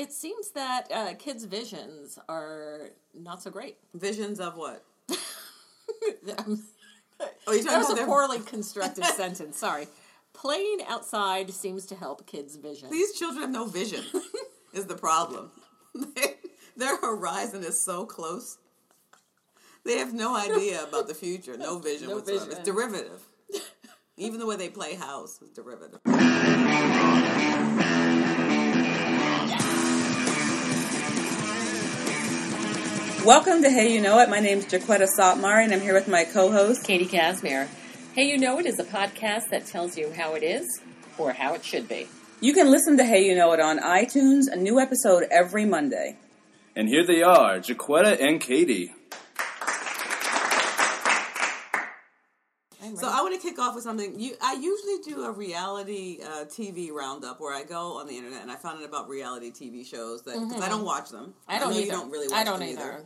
[0.00, 3.76] it seems that uh, kids' visions are not so great.
[3.94, 4.84] Visions of what?
[6.38, 6.62] Um,
[7.46, 9.58] Oh, you that was about a poorly constructed sentence.
[9.58, 9.86] Sorry.
[10.32, 12.88] Playing outside seems to help kids' vision.
[12.90, 14.02] These children have no vision.
[14.72, 15.50] is the problem.
[16.76, 18.56] Their horizon is so close.
[19.84, 21.58] They have no idea about the future.
[21.58, 22.44] No vision No whatsoever.
[22.46, 22.58] vision.
[22.58, 23.28] It's derivative.
[24.16, 26.00] Even the way they play house is derivative.
[33.24, 34.30] Welcome to Hey You Know It.
[34.30, 36.84] My name is Jacquetta Sotmar, and I'm here with my co-host.
[36.84, 37.68] Katie Casimir.
[38.14, 40.80] Hey, you know it is a podcast that tells you how it is
[41.18, 42.08] or how it should be.
[42.40, 46.16] You can listen to Hey You Know It on iTunes, a new episode every Monday.
[46.74, 48.94] And here they are, Jacquetta and Katie.
[52.96, 54.18] So I want to kick off with something.
[54.18, 58.42] You, I usually do a reality uh, TV roundup where I go on the internet
[58.42, 61.34] and I find out about reality TV shows that because I don't watch them.
[61.48, 61.86] I don't know either.
[61.86, 62.28] You don't really.
[62.28, 63.04] Watch I don't them either.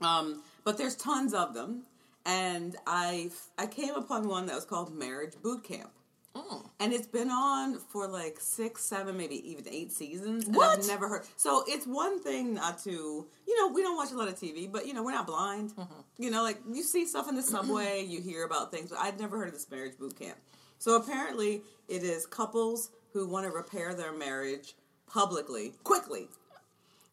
[0.00, 1.84] Um, but there's tons of them,
[2.26, 5.90] and I I came upon one that was called Marriage Boot Camp.
[6.34, 6.68] Mm.
[6.80, 10.46] And it's been on for like six, seven, maybe even eight seasons.
[10.46, 10.78] And What?
[10.78, 11.24] I've never heard.
[11.36, 14.70] So it's one thing not to, you know, we don't watch a lot of TV,
[14.70, 15.70] but you know, we're not blind.
[15.70, 16.00] Mm-hmm.
[16.18, 18.90] You know, like you see stuff in the subway, you hear about things.
[18.90, 20.36] But I'd never heard of this marriage boot camp.
[20.78, 24.74] So apparently, it is couples who want to repair their marriage
[25.06, 26.28] publicly, quickly.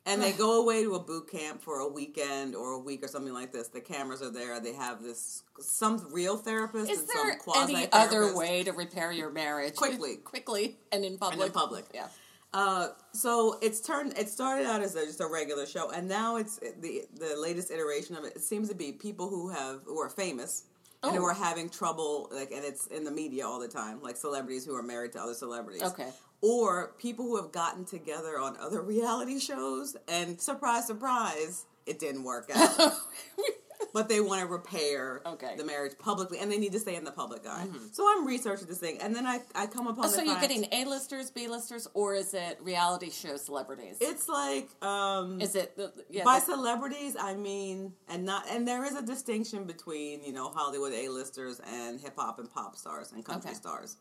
[0.05, 3.07] And they go away to a boot camp for a weekend or a week or
[3.07, 3.67] something like this.
[3.67, 4.59] The cameras are there.
[4.59, 8.71] They have this some real therapist Is and there some quasi any other way to
[8.71, 10.15] repair your marriage Quickly.
[10.23, 11.47] quickly, and in public?
[11.47, 11.85] In public.
[11.93, 12.07] yeah.
[12.53, 14.17] Uh, so it's turned.
[14.17, 17.71] It started out as a, just a regular show, and now it's the the latest
[17.71, 18.35] iteration of it.
[18.35, 20.63] It seems to be people who have who are famous
[21.03, 21.25] and who Oh.
[21.25, 24.75] are having trouble, like, and it's in the media all the time, like celebrities who
[24.75, 25.81] are married to other celebrities.
[25.83, 26.09] Okay.
[26.41, 32.23] Or people who have gotten together on other reality shows, and surprise, surprise, it didn't
[32.23, 32.93] work out.
[33.93, 35.47] but they want to repair Okay.
[35.47, 35.57] Mm-hmm.
[35.57, 37.67] the marriage publicly, and they need to stay in the public eye.
[37.91, 40.65] So I'm researching this thing, and then I, I come upon Oh, so you're getting
[40.71, 43.97] A-listers, B-listers, or is it reality show celebrities?
[43.99, 48.67] It's like um, is it the, yeah, by the- celebrities, I mean, and not, and
[48.67, 53.11] there is a distinction between you know Hollywood A-listers and hip hop and pop stars
[53.11, 53.55] and country Okay.
[53.57, 53.97] stars.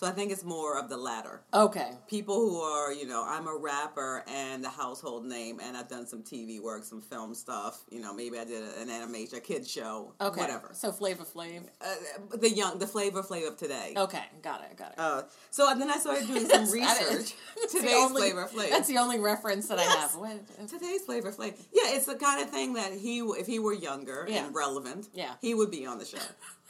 [0.00, 1.42] So I think it's more of the latter.
[1.52, 1.90] okay.
[2.08, 6.06] People who are, you know, I'm a rapper and a household name, and I've done
[6.06, 7.84] some TV work, some film stuff.
[7.90, 10.40] You know, maybe I did an animation, a kids show, Okay.
[10.40, 10.70] whatever.
[10.72, 11.64] So Flavor Flav.
[11.82, 13.92] Uh, the young, the flavor flavor of today.
[13.94, 14.98] Okay, got it, got it.
[14.98, 17.34] Uh, so then I started doing some research.
[17.70, 18.70] Today's only- flavor flavor.
[18.70, 20.12] That's the only reference that I have.
[20.16, 21.52] What- Today's Flavor Flav.
[21.74, 24.46] Yeah, it's the kind of thing that he, if he were younger Yeah.
[24.46, 25.34] and relevant, Yeah.
[25.42, 26.16] he would be on the show.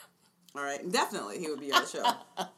[0.57, 2.49] All right, definitely he would be on the show,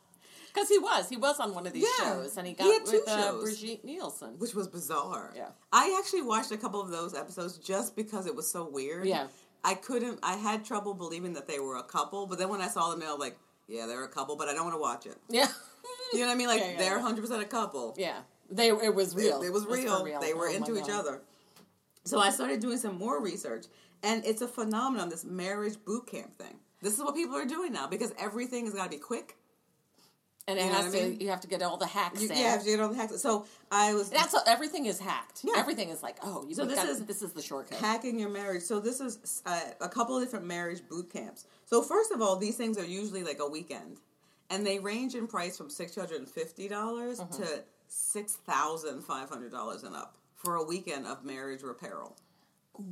[0.52, 2.04] Because he was, he was on one of these Yeah.
[2.14, 3.32] shows, and he He got two with uh.
[3.40, 4.38] Brigitte Nielsen.
[4.38, 5.32] which was bizarre.
[5.34, 5.48] Yeah.
[5.72, 9.06] I actually watched a couple of those episodes just because it was so weird.
[9.06, 9.28] Yeah.
[9.64, 10.18] I couldn't.
[10.22, 13.02] I had trouble believing that they were a couple, but then when I saw them,
[13.02, 15.16] I was like, "Yeah, they're a couple," but I don't want to watch it.
[15.28, 15.46] Yeah,
[16.12, 16.48] You know what I mean?
[16.48, 16.96] Like Yeah, yeah, they're.
[16.98, 17.94] 100 percent a couple.
[17.96, 18.22] yeah.
[18.50, 19.40] They it was It- real.
[19.42, 20.04] It, was real.
[20.20, 21.00] They were Oh, into each God.
[21.06, 21.22] other.
[22.04, 23.66] So I started doing some more research,
[24.02, 25.08] and it's a phenomenon.
[25.08, 26.58] This marriage boot camp thing.
[26.82, 29.36] This is what people are doing now because everything has got to be quick.
[30.48, 31.08] And it You know has what I to.
[31.10, 31.20] mean?
[31.20, 32.36] You have to get all the hacks You, in.
[32.36, 33.20] yeah, you know the hacks.
[33.20, 35.40] So I was That's all, everything is hacked.
[35.44, 35.54] Yeah.
[35.56, 37.78] Everything is like, oh, you So this got, is this is the shortcut.
[37.78, 38.62] hacking your marriage.
[38.62, 41.46] So this is uh, a couple of different marriage boot camps.
[41.66, 43.98] So first of all, these things are usually like a weekend,
[44.50, 47.42] and they range in price from six hundred and fifty dollars Mm-hmm.
[47.42, 51.98] to six thousand five hundred dollars and up for a weekend of marriage repair.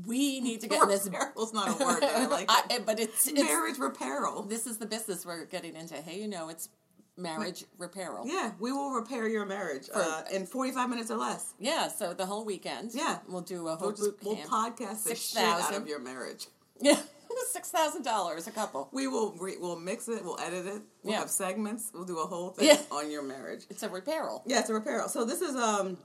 [0.06, 1.05] we need to get this.
[1.06, 2.72] Repairal's not a word, I like it.
[2.72, 4.21] I- but it's, it's marriage repair.
[4.47, 5.94] this is the business we're getting into.
[5.94, 6.69] Hey, you know, it's
[7.16, 8.12] marriage repair.
[8.25, 11.54] Yeah, we will repair your marriage uh, in 45 minutes or less.
[11.59, 12.91] Yeah, so the whole weekend.
[12.94, 13.19] Yeah.
[13.28, 15.75] we'll do a whole We'll, just, we'll podcast the shit 6,000.
[15.75, 16.47] out of your marriage.
[16.81, 16.99] Yeah,
[17.53, 18.88] six thousand dollars a couple.
[18.93, 21.20] We will re- we'll mix it, we'll edit it, we'll Yeah.
[21.20, 22.81] have segments, we'll do a whole thing Yeah.
[22.91, 23.66] on your marriage.
[23.69, 24.43] It's a repairal.
[24.47, 25.06] Yeah, it's a repair.
[25.09, 25.99] So this is um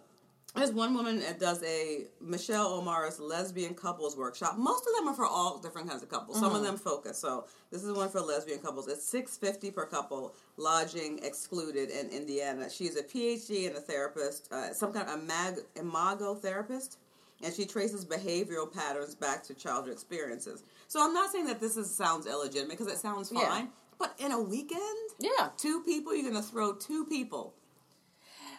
[0.56, 4.58] there's one woman that does a Michelle O'Mara's lesbian couples workshop.
[4.58, 6.40] Most of them are for all different kinds of couples.
[6.40, 7.18] Some of them focus.
[7.18, 8.88] So this is one for lesbian couples.
[8.88, 12.70] It's six fifty per couple, lodging excluded in Indiana.
[12.70, 16.98] She's a PhD and a therapist, uh, some kind of a mag, imago therapist,
[17.44, 20.64] and she traces behavioral patterns back to childhood experiences.
[20.88, 23.68] So I'm not saying that this is sounds illegitimate because it sounds fine, Yeah.
[23.98, 24.82] but in a weekend,
[25.20, 25.50] Yeah.
[25.58, 27.54] two people, you're going to throw two people.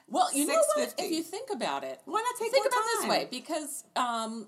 [0.09, 0.95] Well, you know what?
[0.99, 4.47] If you think about it, Why not take think about it this way because um,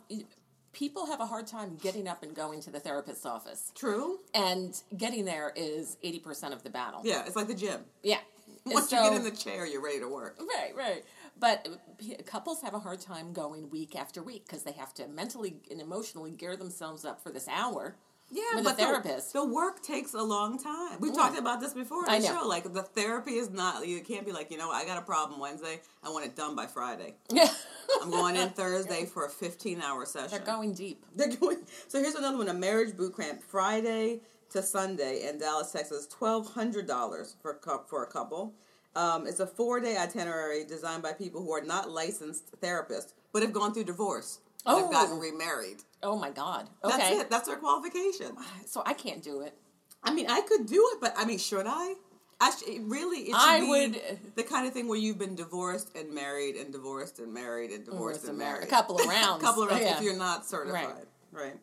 [0.72, 4.20] people have a hard time getting up and going to the therapist's office, True.
[4.34, 7.00] and getting there is eighty percent of the battle.
[7.05, 7.81] Yeah, it's like the gym.
[8.02, 8.19] Yeah.
[8.66, 10.38] Once so, you get in the chair, you're ready to work.
[10.38, 11.05] right, right.
[11.40, 11.69] But
[11.99, 15.56] p- couples have a hard time going week after week because they have to mentally
[15.70, 17.96] and emotionally gear themselves up for this hour.
[18.30, 19.32] Yeah, with but a therapist.
[19.32, 20.98] The, the work takes a long time.
[21.00, 21.22] We've Yeah.
[21.22, 22.46] talked about this before on the show.
[22.46, 23.86] Like the therapy is not.
[23.86, 25.80] You can't be like, you know, I got a problem Wednesday.
[26.02, 27.14] I want it done by Friday.
[27.32, 27.48] Yeah,
[28.02, 30.28] I'm going in Thursday for a 15 hour session.
[30.30, 31.04] they're going deep.
[31.16, 31.58] They're going.
[31.88, 34.20] So here's another one: a marriage boot camp, Friday
[34.50, 36.06] to Sunday in Dallas, Texas.
[36.06, 38.54] Twelve hundred dollars for a for a couple.
[38.96, 43.42] Um, it's a four day itinerary designed by people who are not licensed therapists, but
[43.42, 44.40] have gone through divorce.
[44.66, 44.82] Oh.
[44.82, 45.84] have gotten remarried.
[46.02, 46.68] Oh my god.
[46.82, 47.30] That's Okay, it.
[47.30, 48.36] That's their qualification.
[48.66, 49.54] so I can't do it.
[50.02, 51.94] I mean, I could do it, but I mean, should I?
[52.40, 54.00] I sh- it really, it should I would-
[54.36, 57.84] the kind of thing where you've been divorced and married and divorced and married and
[57.84, 58.62] divorced and married.
[58.62, 59.42] A couple of rounds.
[59.42, 59.96] a couple of rounds Yeah.
[59.96, 61.06] if you're not certified.
[61.32, 61.56] Right.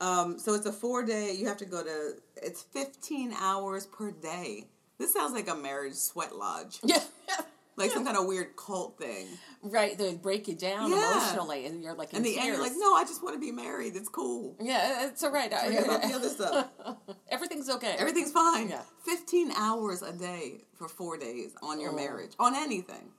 [0.00, 1.32] Um, so it's a four day.
[1.32, 2.12] You have to go to.
[2.36, 4.68] It's 15 hours per day.
[4.98, 7.00] This sounds like a marriage sweat lodge, Yeah,
[7.76, 9.26] like some kind of weird cult thing.
[9.62, 9.96] right.
[9.96, 11.12] They break you down Yeah.
[11.12, 12.44] emotionally, and you're like in In the tears.
[12.44, 13.96] end, you're like, no, I just want to be married.
[13.96, 14.56] It's cool.
[14.60, 15.50] Yeah, it's all right.
[15.52, 16.68] Forget about the other stuff.
[17.30, 17.94] Everything's okay.
[17.98, 18.68] Everything's fine.
[18.68, 18.82] Yeah.
[19.04, 21.96] 15 hours a day for four days on your Oh.
[21.96, 23.10] marriage, on anything,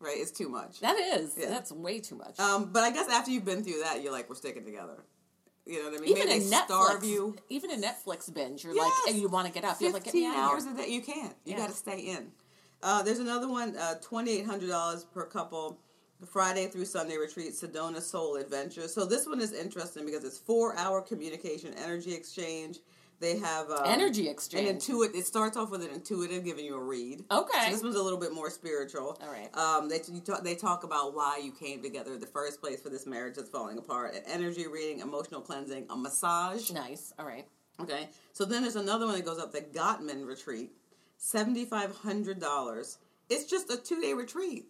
[0.00, 0.16] right?
[0.18, 0.80] It's too much.
[0.80, 1.34] That is.
[1.36, 1.48] Yeah.
[1.48, 2.38] That's way too much.
[2.38, 5.04] Um, but I guess after you've been through that, you're like, we're sticking together.
[5.64, 6.10] You know what I mean?
[6.16, 7.36] even Maybe a Netflix, starve you.
[7.48, 8.84] even a Netflix binge, you're Yes.
[9.04, 9.80] like, and you want to get up.
[9.80, 10.88] You're like, get me 15 out of hours a day.
[10.92, 11.34] You can't.
[11.44, 11.56] You Yeah.
[11.58, 12.30] got to stay in.
[12.82, 15.78] Uh, there's another one, uh, $2,800 per couple.
[16.18, 18.88] The Friday through Sunday retreat, Sedona Soul Adventure.
[18.88, 22.78] So this one is interesting because it's four hour communication energy exchange.
[23.20, 24.82] They have um, Energy An exchange.
[24.82, 25.14] intuit.
[25.14, 27.24] It starts off with an intuitive giving you a read.
[27.30, 27.64] Okay.
[27.66, 29.18] So this one's a little bit more spiritual.
[29.22, 29.54] All right.
[29.54, 32.80] Um, they you talk, they talk about why you came together in the first place
[32.80, 34.14] for this marriage that's falling apart.
[34.14, 36.70] An energy reading, emotional cleansing, a massage.
[36.70, 37.12] nice.
[37.18, 37.46] All right.
[37.78, 38.08] Okay.
[38.32, 40.72] So then there's another one that goes up, the Gottman retreat,
[41.16, 42.98] seventy five hundred dollars.
[43.28, 44.66] It's just a two day retreat.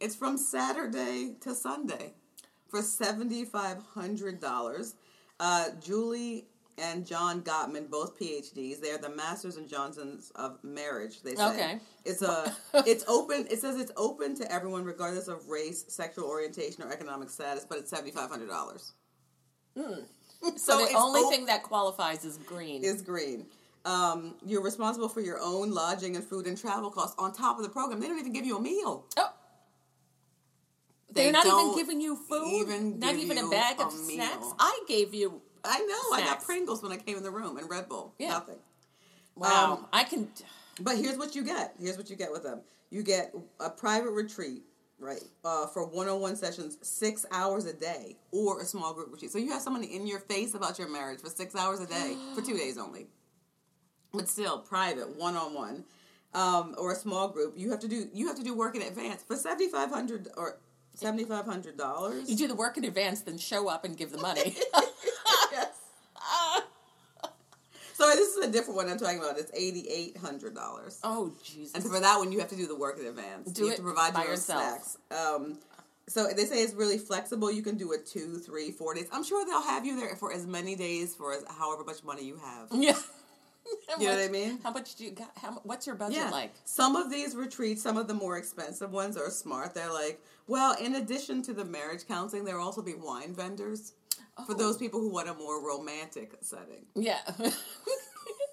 [0.00, 2.14] It's from Saturday to Sunday
[2.68, 4.94] for seventy five hundred dollars.
[5.40, 6.46] Uh, Julie
[6.78, 8.80] and John Gottman, both PhDs.
[8.80, 11.22] They are the Masters and Johnsons of Marriage.
[11.22, 11.78] They say Okay.
[12.04, 13.46] it's a it's open.
[13.50, 17.64] It says it's open to everyone regardless of race, sexual orientation, or economic status.
[17.68, 18.92] But it's seventy five hundred dollars.
[20.56, 22.82] So, the only op- thing that qualifies is green.
[22.82, 23.46] is green.
[23.84, 27.64] Um, you're responsible for your own lodging and food and travel costs on top of
[27.64, 28.00] the program.
[28.00, 29.06] They don't even give you a meal.
[29.16, 29.32] oh,
[31.12, 32.46] They they're not even giving you food.
[32.60, 34.04] even not even a bag a of meal.
[34.16, 34.46] snacks.
[34.58, 35.40] I gave you.
[35.64, 36.16] I know.
[36.16, 38.14] I got Pringles when I came in the room and Red Bull.
[38.18, 38.28] Yeah.
[38.30, 38.56] Nothing.
[39.36, 39.72] Wow.
[39.72, 40.28] Um, I can.
[40.80, 41.74] But here's what you get.
[41.80, 42.60] Here's what you get with them.
[42.90, 44.62] You get a private retreat,
[44.98, 49.30] right, uh, for one-on-one sessions, six hours a day, or a small group retreat.
[49.32, 52.16] So you have someone in your face about your marriage for six hours a day
[52.34, 53.06] for two days only.
[54.12, 55.84] But still, private, one-on-one,
[56.34, 57.54] um, or a small group.
[57.56, 58.08] You have to do.
[58.12, 60.58] You have to do work in advance for seventy-five hundred or
[60.94, 62.28] seventy-five hundred dollars.
[62.30, 64.54] You do the work in advance, then show up and give the money.
[65.52, 65.68] yes.
[67.94, 69.38] So this is a different one I'm talking about.
[69.38, 70.98] It's eighty-eight hundred dollars.
[71.04, 71.74] oh Jesus!
[71.74, 73.52] And for that one, you have to do the work in advance.
[73.52, 74.62] Do you have it to provide by your yourself.
[74.62, 74.98] snacks.
[75.12, 75.58] Um,
[76.08, 77.52] so they say it's really flexible.
[77.52, 79.06] You can do it two, three, four days.
[79.12, 82.24] I'm sure they'll have you there for as many days for as however much money
[82.24, 82.68] you have.
[82.72, 82.98] yeah.
[84.00, 84.58] You know what I mean?
[84.62, 85.30] How much do you got?
[85.36, 86.30] How, what's your budget Yeah.
[86.30, 86.52] like?
[86.64, 89.74] Some of these retreats, some of the more expensive ones are smart.
[89.74, 93.92] They're like, well, in addition to the marriage counseling, there will also be wine vendors
[94.46, 94.54] for Oh.
[94.54, 96.86] those people who want a more romantic setting.
[96.94, 97.20] Yeah.
[97.26, 97.36] that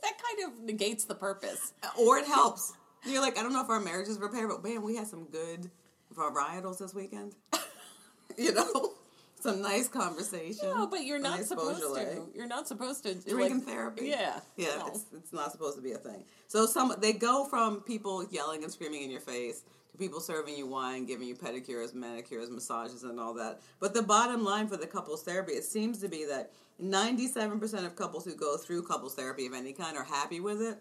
[0.04, 1.74] kind of negates the purpose.
[1.84, 2.74] Uh, or it helps.
[3.06, 5.26] You're like, I don't know if our marriage is repaired, but man, we had some
[5.26, 5.70] good
[6.16, 7.34] varietals this weekend.
[8.38, 8.94] you know,
[9.40, 10.70] some nice conversation.
[10.70, 12.16] No, but you're not nice supposed Beaujolais.
[12.16, 12.28] to.
[12.36, 13.16] You're not supposed to.
[13.16, 14.08] Drinking like- therapy.
[14.08, 14.40] Yeah.
[14.58, 14.88] Yeah, No.
[14.88, 16.24] it's, it's not supposed to be a thing.
[16.48, 20.56] So some they go from people yelling and screaming in your face to people serving
[20.58, 23.62] you wine, giving you pedicures, manicures, massages, and all that.
[23.80, 27.86] But the bottom line for the couples therapy, it seems to be that ninety-seven percent
[27.86, 30.78] of couples who go through couples therapy of any kind are happy with it,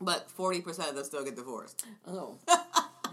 [0.00, 1.84] but forty percent of them still get divorced.
[2.06, 2.36] Oh,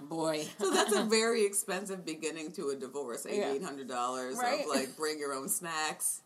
[0.01, 0.46] boy.
[0.60, 3.25] So that's a very expensive beginning to a divorce.
[3.25, 4.62] Eighty hundred dollars Right.
[4.63, 6.22] of like bring your own snacks.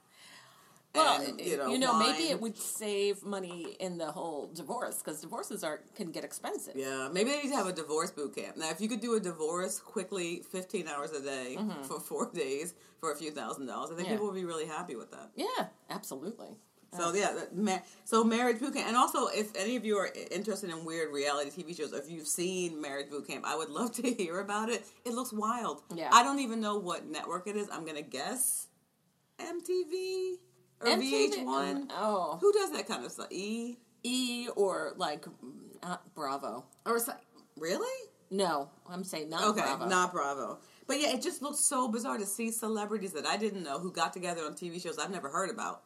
[0.94, 5.00] Well, and, you know, you know maybe it would save money in the whole divorce
[5.04, 6.74] because divorces are can get expensive.
[6.78, 8.56] Yeah, maybe they need to have a divorce boot camp.
[8.56, 12.76] Now, if you could do a divorce quickly, fifteen hours a day for four days
[13.02, 14.12] for a few thousand dollars, I think Mm-hmm.
[14.12, 14.18] Yeah.
[14.18, 15.32] people would be really happy with that.
[15.36, 16.56] Yeah, absolutely.
[16.98, 20.10] So yeah, that, ma- so marriage boot camp, and also if any of you are
[20.32, 23.92] interested in weird reality TV shows, if you've seen Marriage Boot Camp, I would love
[23.94, 24.86] to hear about it.
[25.06, 25.82] It looks wild.
[25.94, 26.10] Yeah.
[26.12, 27.68] I don't even know what network it is.
[27.72, 28.68] I'm gonna guess
[29.40, 30.36] MTV
[30.82, 31.88] or MTV VH1.
[31.92, 33.28] Oh, Who does that kind of stuff?
[33.32, 35.26] E E or like
[35.84, 36.66] uh, Bravo.
[36.86, 37.14] or so-
[37.58, 38.10] really?
[38.32, 39.88] No, I'm saying not Okay, Bravo.
[39.88, 40.60] not Bravo.
[40.88, 43.92] But yeah, it just looks so bizarre to see celebrities that I didn't know who
[43.92, 45.82] got together on TV shows I've never heard about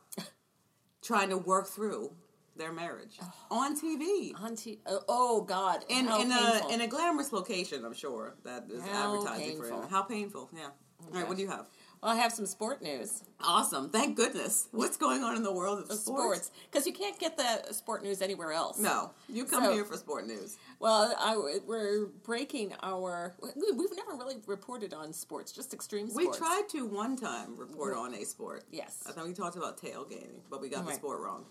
[1.02, 2.12] trying to work through
[2.56, 3.18] their marriage
[3.50, 4.34] on TV.
[4.42, 6.70] on T- oh, oh God, In, how in, a, painful.
[6.72, 9.84] in a glamorous location, I'm sure that is How advertising for painful.
[9.84, 9.90] it.
[9.90, 10.64] How painful, yeah.
[11.06, 11.70] All right, what do you have?
[12.02, 13.24] Well, I have some sport news.
[13.42, 14.68] Awesome, thank goodness.
[14.72, 16.04] What's going on in the world of sports?
[16.04, 18.80] Sports, because you can't get the sport news anywhere else.
[18.80, 20.58] No, you come So- here for sport news.
[20.80, 21.36] Well, I,
[21.68, 23.34] we're breaking our.
[23.42, 26.40] we- We've never really reported on sports, just extreme sports.
[26.40, 28.64] We tried to one time report on a sport.
[28.72, 29.04] Yes.
[29.08, 31.46] I thought we talked about tailgating, but we got the sport wrong.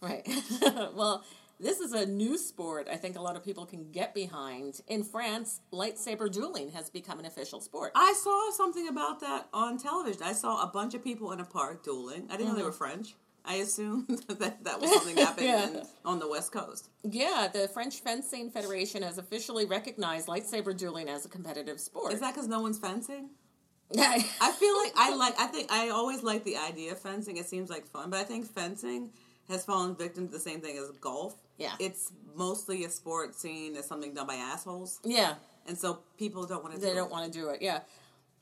[0.00, 0.26] Right.
[0.94, 1.24] well,
[1.60, 4.80] this is a new sport I think a lot of people can get behind.
[4.86, 7.92] In France, lightsaber dueling has become an official sport.
[7.94, 10.22] I saw something about that on television.
[10.22, 12.28] I saw a bunch of people in a park dueling.
[12.30, 13.14] I didn't know they were French.
[13.44, 15.74] I assumed that that was something happening Mm-hmm.
[15.76, 15.82] Yeah.
[16.04, 16.90] on the West Coast.
[17.02, 22.12] Yeah, the French Fencing Federation has officially recognized lightsaber dueling as a competitive sport.
[22.12, 23.30] Is that because no one's fencing?
[23.98, 25.34] I I feel like I like.
[25.40, 27.38] I think I always like the idea of fencing.
[27.38, 29.10] It seems like fun, but I think fencing
[29.48, 31.34] has fallen victim to the same thing as golf.
[31.58, 31.74] Yeah.
[31.80, 35.34] it's mostly a sport seen as something done by assholes, yeah,
[35.66, 36.80] and so people don't want to.
[36.80, 37.12] they do don't it.
[37.12, 37.60] want to do it.
[37.60, 37.80] Yeah.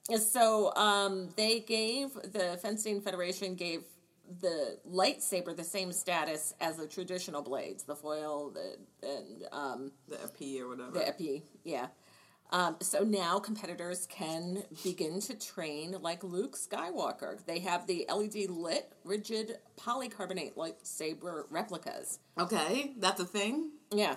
[0.08, 3.82] And So um, they gave the fencing federation gave
[4.40, 10.16] the lightsaber the same status as the traditional blades, the foil, the and um, the
[10.16, 10.90] FP or whatever.
[10.92, 11.42] the epi.
[11.64, 11.86] Yeah.
[12.50, 17.44] Um, so now competitors can begin to train like Luke Skywalker.
[17.44, 22.20] They have the LED lit rigid polycarbonate lightsaber replicas.
[22.38, 23.72] okay, that's a thing.
[23.92, 24.16] Yeah.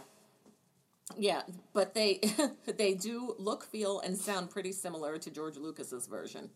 [1.17, 1.41] Yeah,
[1.73, 2.21] but they
[2.77, 6.51] they do look, feel, and sound pretty similar to George Lucas's version,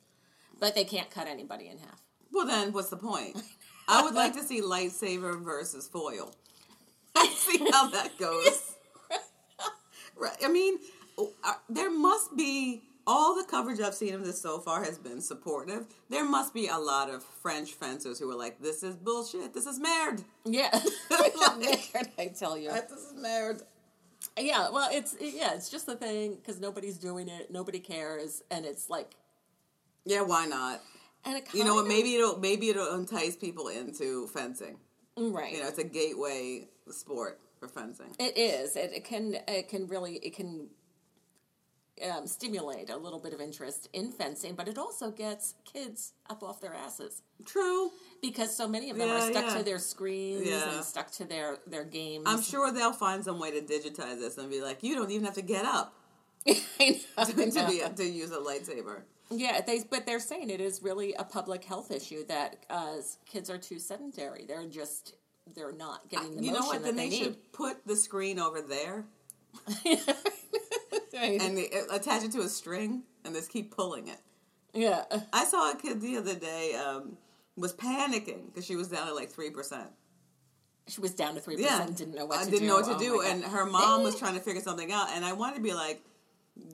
[0.60, 2.02] but they can't cut anybody in half.
[2.32, 3.42] Well, then what's the point?
[3.88, 6.34] I would like to see lightsaber versus foil.
[7.36, 8.76] see how that goes.
[10.16, 10.38] right.
[10.44, 10.78] I mean,
[11.70, 15.86] there must be all the coverage I've seen of this so far has been supportive.
[16.10, 19.54] There must be a lot of French fencers who are like, "This is bullshit.
[19.54, 20.24] This is merde.
[20.46, 20.70] Yeah,
[21.12, 22.72] I tell you.
[22.72, 23.64] This is merde."
[24.38, 28.66] Yeah, well, it's yeah, it's just the thing because nobody's doing it, nobody cares, and
[28.66, 29.12] it's like,
[30.06, 30.82] Yeah, why not?
[31.26, 34.78] and it You know Maybe it'll maybe it'll entice people into fencing.
[35.18, 35.54] right.
[35.54, 38.16] You know, it's a gateway sport for fencing.
[38.18, 38.76] It is.
[38.76, 39.36] It, it can.
[39.48, 40.16] It can really.
[40.16, 40.70] It can
[42.12, 46.42] um, stimulate a little bit of interest in fencing, but it also gets kids up
[46.44, 47.92] off their asses True.
[48.22, 49.58] because so many of them Yeah, are stuck yeah.
[49.58, 50.76] to their screens Yeah.
[50.76, 52.24] and stuck to their their games.
[52.28, 55.26] I'm sure they'll find some way to digitize this and be like, you don't even
[55.26, 55.94] have to get up
[56.48, 57.68] I know, I to, know.
[57.70, 59.02] be, to use a lightsaber.
[59.30, 63.50] Yeah, they but they're saying it is really a public health issue that uh, kids
[63.50, 64.46] are too sedentary.
[64.48, 65.14] They're just
[65.56, 66.82] they're not getting the You motion know what?
[66.82, 67.24] that Then they they need.
[67.24, 69.06] should put the screen over there
[71.14, 71.40] Right.
[71.42, 74.18] and they, attach it to a string and just keep pulling it.
[74.74, 77.18] yeah, I saw a kid the other day um,
[77.56, 79.90] was panicking because she was down to like three percent.
[80.88, 81.98] she was down to three Yeah, percent.
[81.98, 82.68] Didn't know what I to didn't do.
[82.68, 85.24] know what to Oh do, and her mom was trying to figure something out, and
[85.24, 86.02] I wanted to be like,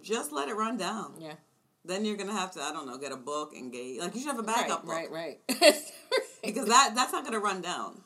[0.02, 1.16] just let it run down.
[1.20, 1.34] yeah,
[1.84, 4.00] Then you're gonna have to, I don't know, get a book and gauge.
[4.00, 5.40] Like you should have a right, backup book right, right.
[6.44, 8.02] because that that's not gonna run down.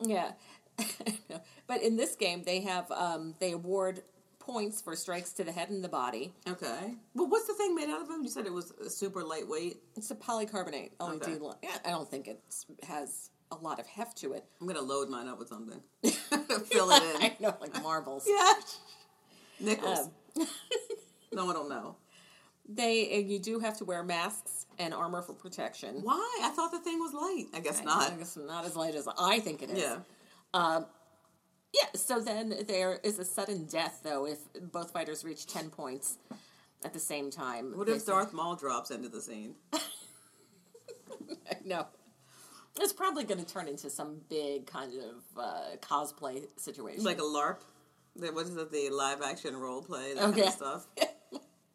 [0.00, 0.32] Yeah.
[1.66, 4.02] but in this game, they have um, they award
[4.38, 6.32] points for strikes to the head and the body.
[6.46, 6.94] Okay.
[7.14, 8.22] Well, what's the thing made out of them?
[8.22, 9.78] You said it was uh, super lightweight.
[9.96, 11.22] It's a polycarbonate LED.
[11.22, 11.38] Okay.
[11.84, 12.40] I don't think it
[12.86, 14.44] has a lot of heft to it.
[14.60, 15.80] I'm gonna load mine up with something.
[16.02, 17.22] Fill it in.
[17.22, 18.26] I know, like marbles.
[18.28, 18.52] yeah.
[19.60, 20.10] Nickels.
[20.36, 20.46] Um,
[21.32, 21.96] no one will know.
[22.68, 26.00] they and you do have to wear masks and armor for protection.
[26.02, 26.40] Why?
[26.42, 27.46] I thought the thing was light.
[27.54, 28.02] I guess not.
[28.02, 28.18] I not.
[28.18, 29.78] guess not as light as I think it is.
[29.78, 29.98] Yeah.
[30.54, 34.38] Yeah, so then there is a sudden death, though, if
[34.72, 36.18] both fighters reach 10 points
[36.84, 37.72] at the same time.
[37.76, 39.54] What if Darth Maul drops into the scene?
[41.64, 41.86] No.
[42.80, 47.04] It's probably going to turn into some big kind of uh, cosplay situation.
[47.04, 47.58] like a LARP.
[48.16, 48.70] What is it?
[48.72, 50.14] The live action role play.
[50.14, 50.46] That kind Okay.
[50.48, 50.86] of stuff.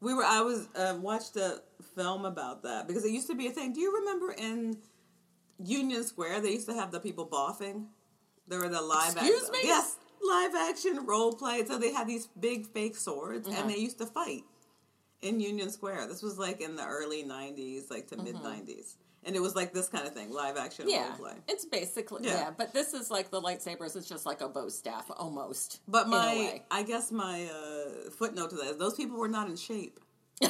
[0.02, 0.24] we were.
[0.26, 1.62] I was uh, watched a
[1.96, 3.74] film about that because it used to be a thing.
[3.74, 4.78] Do you remember in
[5.58, 7.86] Union Square they used to have the people boffing?
[8.50, 9.16] There were the live.
[9.16, 9.60] Excuse action, me?
[9.64, 11.64] Yes, live action role play.
[11.66, 13.58] So they had these big fake swords Uh-huh.
[13.62, 14.44] and they used to fight
[15.22, 16.08] in Union Square.
[16.08, 19.74] This was like in the early '90s, like to mid '90s, and it was like
[19.74, 20.96] this kind of thing, live action Mm-hmm.
[20.96, 21.34] yeah, role play.
[21.48, 22.40] it's basically, Yeah.
[22.40, 22.52] yeah.
[22.58, 25.82] but this is like the lightsabers, it's just like a bow staff, almost.
[25.88, 26.62] But my.
[26.72, 30.00] I guess my uh, footnote to that is those people were not in shape.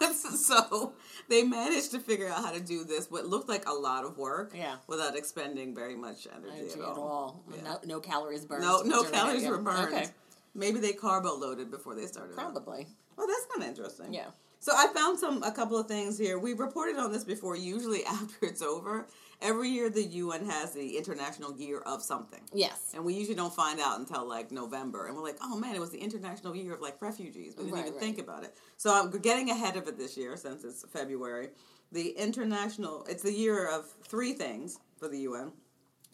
[0.36, 0.92] so
[1.28, 4.16] they managed to figure out how to do this, what looked like a lot of
[4.18, 4.76] work, Yeah.
[4.86, 6.98] without expending very much energy, Energy at at all.
[6.98, 7.44] all.
[7.54, 7.62] Yeah.
[7.62, 8.62] No, no calories burned.
[8.62, 9.94] No, no calories were burned.
[9.94, 10.06] Okay.
[10.54, 12.34] Maybe they carbo loaded before they started.
[12.36, 12.86] Probably.
[13.16, 14.12] Well, that's kind of interesting.
[14.14, 14.26] Yeah.
[14.60, 16.38] So I found some a couple of things here.
[16.38, 17.56] We've reported on this before.
[17.56, 19.06] Usually after it's over,
[19.40, 22.40] every year the UN has the International Year of something.
[22.52, 22.92] Yes.
[22.94, 25.06] And we usually don't find out until like November.
[25.06, 27.54] And we're like, oh man, it was the International Year of like refugees.
[27.56, 28.02] We didn't Right, even right.
[28.02, 28.54] think about it.
[28.76, 31.50] So I'm getting ahead of it this year since it's February.
[31.92, 35.52] The International, it's the year of three things for the UN.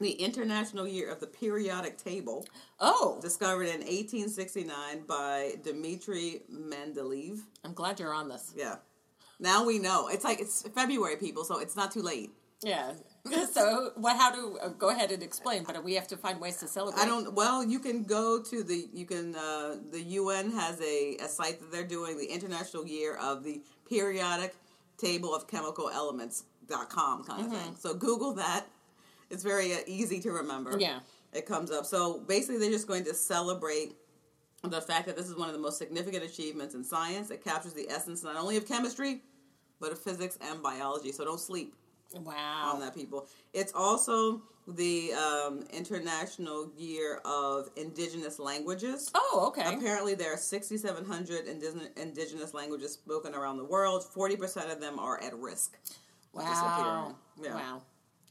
[0.01, 2.45] The International Year of the Periodic Table,
[2.81, 7.39] Oh, discovered in 1869 by Dmitry Mendeleev.
[7.65, 8.53] I'm glad you're on this.
[8.57, 8.77] Yeah.
[9.39, 10.09] Now we know.
[10.09, 12.31] It's like it's February, people, so it's not too late.
[12.63, 12.93] Yeah.
[13.53, 14.17] So, what?
[14.17, 15.65] How do uh, go ahead and explain?
[15.65, 17.01] But we have to find ways to celebrate.
[17.01, 17.33] I don't.
[17.35, 18.89] Well, you can go to the.
[18.93, 19.35] You can.
[19.35, 23.63] Uh, the UN has a, a site that they're doing the International Year of the
[23.89, 24.55] Periodic
[24.99, 27.77] Table of Chemical Elements dot com kind of thing.
[27.79, 28.67] So Google that.
[29.31, 30.77] It's very uh, easy to remember.
[30.79, 31.01] Yeah.
[31.33, 31.87] It comes up.
[31.87, 33.95] So basically, they're just going to celebrate
[34.63, 37.31] the fact that this is one of the most significant achievements in science.
[37.31, 39.23] It captures the essence not only of chemistry,
[39.81, 41.11] but of physics and biology.
[41.13, 41.75] So don't sleep
[42.23, 42.73] Wow.
[42.75, 43.27] on that people.
[43.53, 49.11] It's also the um, International Year of Indigenous Languages.
[49.15, 49.75] Oh, okay.
[49.75, 54.05] Apparently, there are 6,700 indigenous, indigenous languages spoken around the world.
[54.15, 55.77] 40% of them are at risk.
[56.33, 57.15] Wow.
[57.43, 57.55] Yeah.
[57.55, 57.83] Wow.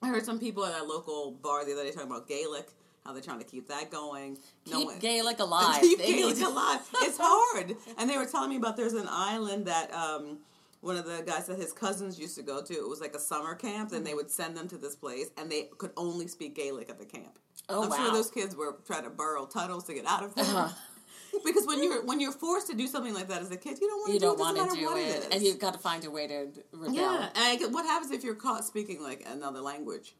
[0.01, 2.67] I heard some people at a local bar the other day talking about Gaelic,
[3.05, 4.37] how they're trying to keep that going.
[4.65, 5.81] Keep Gaelic alive.
[5.81, 6.81] Keep Gaelic alive.
[6.95, 7.75] It's hard.
[7.97, 10.39] And they were telling me about there's an island that um,
[10.83, 12.73] one of the guys that his cousins used to go to.
[12.73, 14.17] It was like a summer camp, and they mm-hmm.
[14.17, 17.39] would send them to this place, and they could only speak Gaelic at the camp.
[17.69, 17.95] Oh, I'm wow.
[17.95, 20.43] sure those kids were trying to burrow tunnels to get out of there.
[20.43, 20.69] Uh-huh.
[21.45, 23.87] because when you're when you're forced to do something like that as a kid, you
[23.87, 24.59] don't want to You do don't it.
[24.59, 25.27] Want to do what it, is.
[25.31, 26.93] and you've got to find a way to rebel.
[26.93, 30.15] Yeah, and what happens if you're caught speaking like another language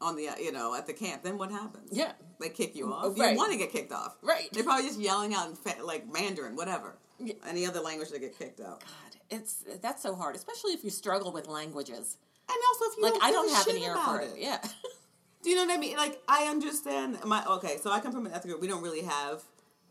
[0.00, 1.22] on the you know at the camp?
[1.22, 1.90] Then what happens?
[1.92, 2.12] Yeah.
[2.40, 3.04] they kick you mm, off.
[3.04, 3.32] Oh, right.
[3.32, 4.48] You want to get kicked off, Right.
[4.52, 6.96] They're probably just yelling out in fa- like Mandarin, whatever.
[7.46, 8.80] Any other language they get kicked out.
[8.80, 12.16] God, it's that's so hard, especially if you struggle with languages.
[12.48, 14.32] And also, if you Like don't I don't have an shit ear for it.
[14.36, 14.58] Yeah.
[15.42, 15.96] Do you know what I mean?
[15.96, 17.78] Like I understand my okay.
[17.82, 18.60] So I come from an ethnic group.
[18.60, 19.42] We don't really have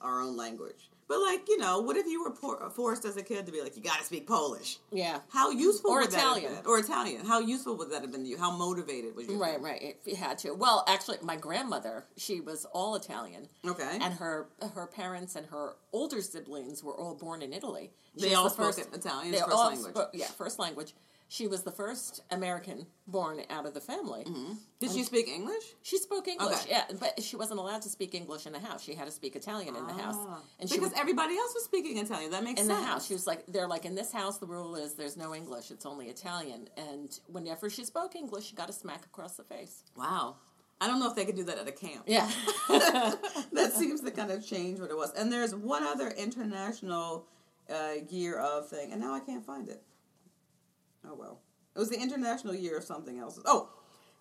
[0.02, 0.90] our own language.
[1.10, 3.62] But like you know, what if you were por- forced as a kid to be
[3.62, 4.78] like, you got to speak Polish?
[4.92, 5.20] Yeah.
[5.30, 6.44] How useful Or would Italian.
[6.44, 6.72] that have been?
[6.72, 7.26] Or Italian?
[7.26, 8.38] How useful would that have been to you?
[8.38, 9.42] How motivated was you?
[9.42, 9.82] Right, right.
[9.82, 10.54] If you had to.
[10.54, 13.48] Well, actually, my grandmother, she was all Italian.
[13.66, 13.98] Okay.
[14.00, 17.90] And her her parents and her older siblings were all born in Italy.
[18.16, 19.96] She They all the spoke first- Italian, they first all language.
[19.96, 20.94] spoke- yeah, first language.
[21.32, 24.26] She was the first American born out of the family.
[24.80, 25.64] Did she speak English?
[25.84, 26.72] She spoke English, Okay.
[26.72, 28.82] yeah, but she wasn't allowed to speak English in the house.
[28.84, 30.18] She had to speak Italian in the house,
[30.60, 30.80] and she Ah.
[30.80, 32.32] because would, everybody else was speaking Italian.
[32.32, 32.70] That makes sense.
[32.70, 32.84] in sense.
[32.86, 34.40] the house she was like, "They're like in this house.
[34.40, 35.70] The rule is there's no English.
[35.70, 39.84] It's only Italian." And whenever she spoke English, she got a smack across the face.
[39.96, 40.38] Wow.
[40.82, 42.06] I don't know if they could do that at a camp.
[42.08, 42.28] Yeah,
[42.70, 45.12] that seems to kind of change what it was.
[45.12, 47.28] And there's one other international
[47.70, 49.84] uh, year of thing, and now I can't find it.
[51.10, 51.40] Oh well,
[51.76, 53.40] it was the international year of something else.
[53.46, 53.70] Oh,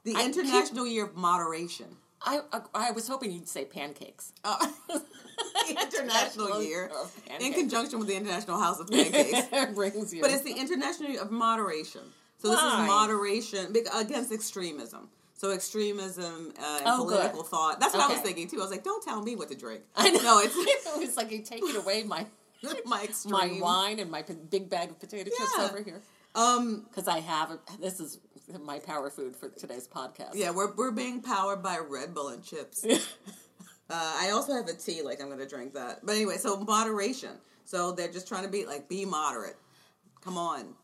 [0.04, 1.96] the I keep- international year of moderation.
[2.20, 4.32] I, I I was hoping you'd say pancakes.
[4.42, 9.46] Uh, the international year of in conjunction with the international house of pancakes.
[9.74, 10.22] brings you.
[10.22, 12.02] But it's the International Year of Moderation.
[12.38, 12.82] So this Why?
[12.82, 15.08] is moderation against extremism.
[15.34, 17.12] So extremism uh, and Oh, good.
[17.18, 17.78] political thought.
[17.78, 18.58] That's what I was thinking too.
[18.58, 19.82] I was like, don't tell me what to drink.
[19.96, 20.20] I know.
[20.22, 22.26] No, it's it's like you take it away my
[22.84, 23.32] my extreme.
[23.32, 25.64] my wine and my big bag of potato chips Yeah.
[25.66, 26.00] over here
[26.38, 28.18] Um, because I have a, this is
[28.64, 30.30] my power food for today's podcast.
[30.34, 32.86] yeah, we're we're being powered by Red Bull and chips.
[33.90, 36.00] Uh, I also have a tea, like I'm going to drink that.
[36.04, 37.30] But anyway, so moderation.
[37.64, 39.56] So they're just trying to be like, be moderate.
[40.20, 40.74] Come on,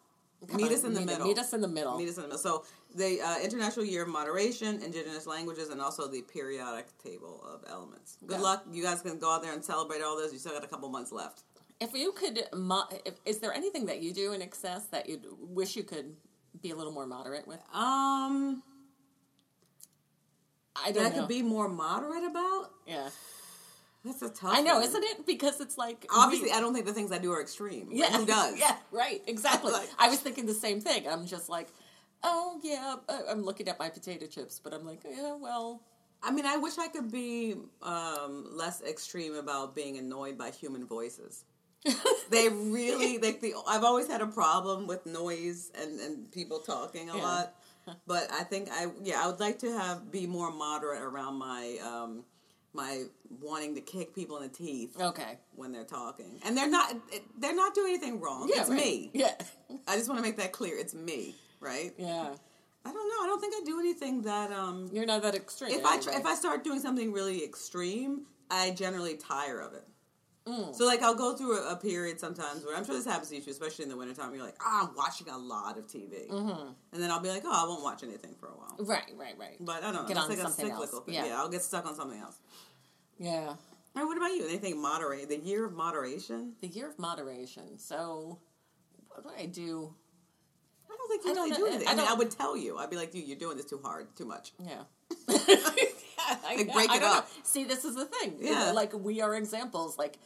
[0.49, 1.27] Come meet on, us in the meet, middle.
[1.27, 1.99] Meet us in the middle.
[1.99, 2.38] Meet us in the middle.
[2.38, 2.64] So
[2.95, 8.17] the uh, International Year of Moderation, Indigenous Languages, and also the Periodic Table of Elements.
[8.27, 8.43] Good Yeah.
[8.43, 8.64] luck.
[8.73, 10.33] You guys can go out there and celebrate all those.
[10.33, 11.43] You still got a couple months left.
[11.85, 15.20] If you could, mo- if, is there anything that you do in excess that you
[15.40, 16.16] wish you could
[16.62, 17.61] be a little more moderate with?
[17.73, 18.62] Um,
[20.77, 21.20] I don't I know.
[21.20, 22.70] could be more moderate about.
[22.87, 23.11] yeah,
[24.05, 24.53] That's a tough.
[24.57, 24.85] I know, one.
[24.85, 25.27] isn't it?
[25.27, 27.88] Because it's like Obviously, we- I don't think the things I do are extreme.
[27.88, 28.59] Like, yeah, who does?
[28.59, 29.73] Yeah, right, exactly.
[29.81, 31.07] Like- I was thinking the same thing.
[31.09, 31.68] I'm just like,
[32.23, 32.97] oh yeah,
[33.29, 35.83] I'm looking at my potato chips, but I'm like, yeah, well,
[36.23, 40.87] I mean, I wish I could be um, less extreme about being annoyed by human
[40.87, 41.44] voices.
[42.31, 43.55] They really like the.
[43.68, 47.23] I've always had a problem with noise and and people talking a Yeah.
[47.23, 47.55] lot,
[48.07, 51.77] but I think I yeah I would like to have be more moderate around my
[51.85, 52.25] um
[52.73, 53.05] my
[53.40, 55.38] wanting to kick people in the teeth okay.
[55.55, 56.94] when they're talking, and they're not
[57.38, 58.51] they're not doing anything wrong.
[58.53, 58.79] Yeah, it's right.
[58.81, 59.11] me.
[59.14, 59.33] Yeah,
[59.87, 60.77] I just want to make that clear.
[60.79, 61.92] It's me, right?
[61.99, 62.35] yeah.
[62.87, 63.23] I don't know.
[63.23, 65.70] I don't think I do anything that um You're not that extreme.
[65.70, 66.05] if I anyway.
[66.05, 69.85] try, if I start doing something really extreme, I generally tire of it.
[70.47, 70.75] Mm.
[70.75, 73.37] So like I'll go through a, a period sometimes where I'm sure this happens to
[73.37, 74.35] you, especially in the wintertime.
[74.35, 76.69] You're like, ah, I'm watching a lot of TV, Mm-hmm.
[76.93, 78.77] and then I'll be like, oh, I won't watch anything for a while.
[78.79, 79.57] Right, right, right.
[79.59, 80.03] But I don't know.
[80.03, 80.81] Get it's on like a something else.
[80.85, 81.15] cyclical thing.
[81.15, 81.27] Yeah.
[81.27, 81.37] Yeah.
[81.39, 82.39] I'll get stuck on something else.
[83.19, 83.47] Yeah.
[83.47, 83.57] All
[83.97, 84.47] right, what about you?
[84.47, 85.29] Anything moderate?
[85.31, 86.53] The year of moderation?
[86.61, 87.79] The year of moderation.
[87.79, 88.39] So,
[89.09, 89.95] what do I do?
[90.91, 91.89] I don't think you I really do anything.
[91.89, 92.77] I I, mean, I would tell you.
[92.77, 94.53] I'd be like, dude, you're doing this too hard, too much.
[94.59, 94.83] Yeah.
[96.43, 97.19] Like, break it don't know.
[97.19, 97.29] up.
[97.43, 98.37] See, this is the thing.
[98.41, 98.73] Yeah.
[98.73, 99.99] Like, we are examples.
[99.99, 100.19] Like,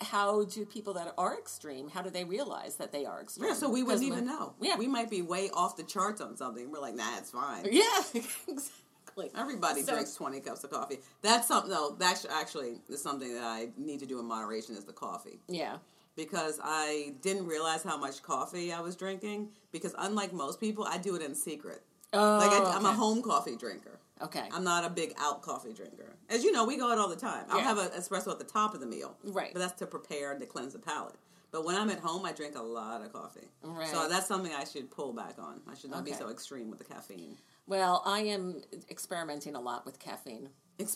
[0.00, 3.48] how do people that are extreme, how do they realize that they are extreme?
[3.48, 4.54] Yeah, so we wouldn't even know.
[4.60, 4.76] Yeah.
[4.76, 6.70] We might be way off the charts on something.
[6.70, 7.66] We're like, nah, it's fine.
[7.70, 7.82] Yeah,
[8.14, 9.30] exactly.
[9.36, 10.98] Everybody So- drinks 20 cups of coffee.
[11.22, 14.84] That's something, though, that's actually is something that I need to do in moderation is
[14.84, 15.40] the coffee.
[15.48, 15.78] Yeah.
[16.16, 19.48] Because I didn't realize how much coffee I was drinking.
[19.72, 21.82] Because unlike most people, I do it in secret.
[22.12, 23.97] Oh, Like, I, I'm a home coffee drinker.
[24.22, 24.48] Okay.
[24.52, 26.16] I'm not a big out coffee drinker.
[26.28, 27.44] As you know, we go out all the time.
[27.48, 27.64] I'll Yeah.
[27.64, 29.16] have an espresso at the top of the meal.
[29.24, 29.52] Right.
[29.52, 31.14] But that's to prepare and to cleanse the palate.
[31.50, 33.48] But when I'm at home, I drink a lot of coffee.
[33.62, 33.88] Right.
[33.88, 35.60] So that's something I should pull back on.
[35.70, 37.38] I should not be so extreme with the caffeine.
[37.66, 40.50] Well, I am experimenting a lot with caffeine.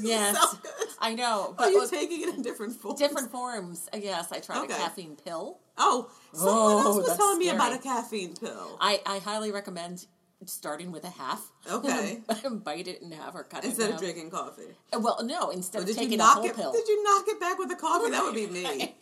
[0.00, 0.34] Yes.
[0.36, 0.88] is so good.
[1.00, 1.48] I know.
[1.50, 2.98] Are But you with taking it in different forms?
[2.98, 3.88] different forms.
[3.94, 4.72] Yes, I tried Okay.
[4.72, 5.58] a caffeine pill.
[5.76, 8.78] Oh, someone Oh, else was telling me about a caffeine pill.
[8.80, 10.06] I, I highly recommend
[10.46, 11.50] starting with a half.
[11.70, 12.20] Okay.
[12.64, 14.62] Bite it in half or cut it Instead in of drinking coffee.
[14.92, 16.56] Uh, Well, no, instead Or of taking a whole it?
[16.56, 16.72] pill.
[16.72, 18.10] Did you knock it back with the coffee?
[18.10, 18.94] That would be me.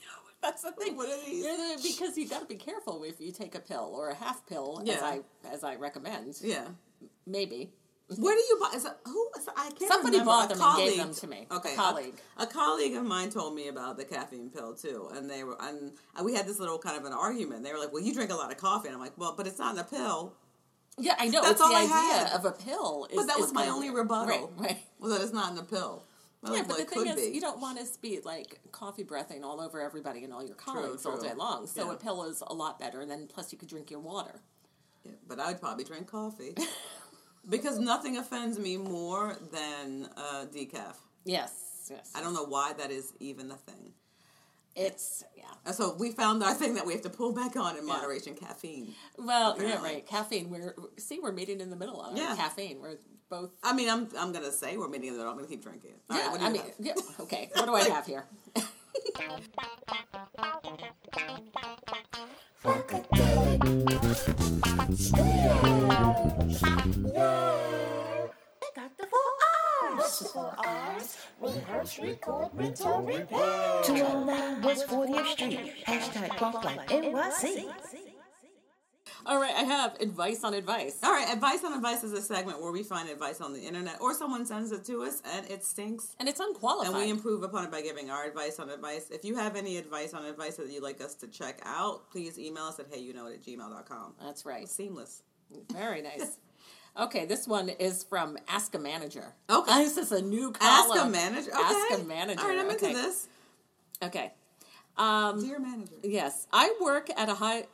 [0.43, 0.97] That's the thing.
[0.97, 1.45] What are these?
[1.45, 4.15] You're the- because you got to be careful if you take a pill or a
[4.15, 6.39] half pill, as I as I recommend.
[6.43, 6.69] Yeah.
[7.27, 7.73] Maybe.
[8.17, 8.73] Where do you buy?
[8.77, 9.29] Is it, who?
[9.39, 10.25] Is it, I can't Somebody remember.
[10.33, 11.47] bought A them and gave them to me.
[11.49, 12.15] A Okay, colleague.
[12.39, 15.93] A, colleague of mine told me about the caffeine pill too, and they were and
[16.25, 17.63] we had this little kind of an argument.
[17.63, 19.47] They were like, "Well, you drink a lot of coffee," and I'm like, "Well, but
[19.47, 20.35] it's not in a pill."
[21.01, 21.41] Yeah, I know.
[21.41, 21.93] That's it's all the I idea
[22.29, 22.33] had.
[22.39, 23.07] of a pill.
[23.11, 24.53] Is, But that was my of- only rebuttal.
[24.59, 24.79] Right, right.
[24.99, 26.05] Was that it's not in a pill?
[26.43, 27.35] Was Yeah, but the thing is, be.
[27.35, 31.05] you don't want to be like coffee breathing all over everybody and all your colleagues
[31.05, 31.29] all true.
[31.29, 31.67] day long.
[31.67, 31.93] So Yeah.
[31.93, 33.01] a pill is a lot better.
[33.01, 34.41] And then plus you could drink your water.
[35.05, 36.55] Yeah, but I would probably drink coffee
[37.49, 40.95] because nothing offends me more than uh, decaf.
[41.25, 42.11] Yes, yes.
[42.15, 43.93] I don't know why that is even a thing.
[44.77, 45.45] It's yeah.
[45.67, 48.35] And so we found our thing that we have to pull back on in moderation:
[48.35, 48.95] caffeine.
[49.19, 50.07] Well, yeah, right.
[50.07, 50.49] Caffeine.
[50.51, 52.35] We're see, we're meeting in the middle on Yeah.
[52.37, 52.81] caffeine.
[52.81, 53.51] We're both.
[53.63, 55.21] I mean, I'm I'm gonna say we're meeting it.
[55.21, 56.01] I'm gonna keep drinking it.
[56.09, 56.75] All right, yeah, what do I you mean, have?
[56.79, 56.95] yeah.
[57.21, 58.25] Okay, what do I have here?
[62.63, 63.31] I got the
[70.01, 71.17] four R's.
[71.39, 71.55] Four R's.
[71.57, 73.83] Rehearse, record, rental, repair.
[73.85, 75.85] 209 West 40th Street.
[75.87, 77.67] Hashtag Bump Like NYC.
[79.27, 80.99] All right, I have advice on advice.
[81.03, 84.01] All right, advice on advice is a segment where we find advice on the internet
[84.01, 86.17] or someone sends it to us and it stinks.
[86.19, 86.95] And it's unqualified.
[86.95, 89.11] And we improve upon it by giving our advice on advice.
[89.11, 92.39] If you have any advice on advice that you'd like us to check out, please
[92.39, 94.15] email us at heyyouknowit at gmail.com.
[94.23, 94.67] That's right.
[94.69, 95.23] Seamless.
[95.73, 96.39] Very nice.
[96.99, 99.33] Okay, this one is from Ask a Manager.
[99.49, 99.85] Okay.
[99.85, 100.97] This is a new column.
[100.97, 101.51] Ask a manager.
[101.51, 101.63] Okay.
[101.63, 102.41] Ask a manager.
[102.43, 102.91] All right, I'm okay.
[102.91, 103.29] into this.
[104.03, 104.33] Okay.
[104.97, 105.95] Um, Dear manager.
[106.03, 107.67] yes, I work at a high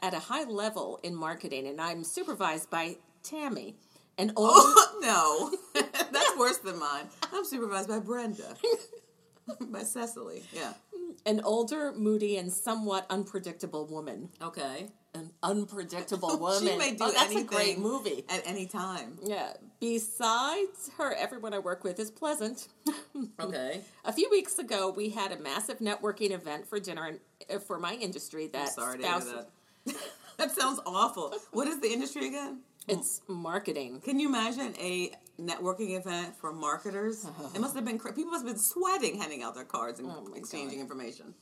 [0.00, 3.76] at a high level in marketing, and I'm supervised by Tammy,
[4.16, 4.74] an old.
[5.00, 7.04] no, that's worse than mine.
[7.32, 8.54] I'm supervised by Brenda,
[9.60, 10.44] by Cecily.
[10.52, 10.72] Yeah.
[11.26, 14.30] an older, moody, and somewhat unpredictable woman.
[14.40, 14.88] Okay.
[15.14, 16.68] An unpredictable woman.
[16.72, 18.24] She may do oh, that's a great movie.
[18.30, 19.18] at any time.
[19.22, 19.52] Yeah.
[19.78, 22.68] Besides her, everyone I work with is pleasant.
[23.38, 23.82] Okay.
[24.04, 27.20] a few weeks ago, we had a massive networking event for dinner and,
[27.54, 28.46] uh, for my industry.
[28.48, 29.44] That Sorry to hear spouse-
[29.86, 29.94] that.
[30.38, 31.34] that sounds awful.
[31.52, 32.60] What is the industry again?
[32.88, 34.00] It's marketing.
[34.00, 37.26] Can you imagine a networking event for marketers?
[37.54, 40.26] It must have been people must have been sweating handing out their cards and Oh
[40.34, 40.84] exchanging God.
[40.84, 41.34] information.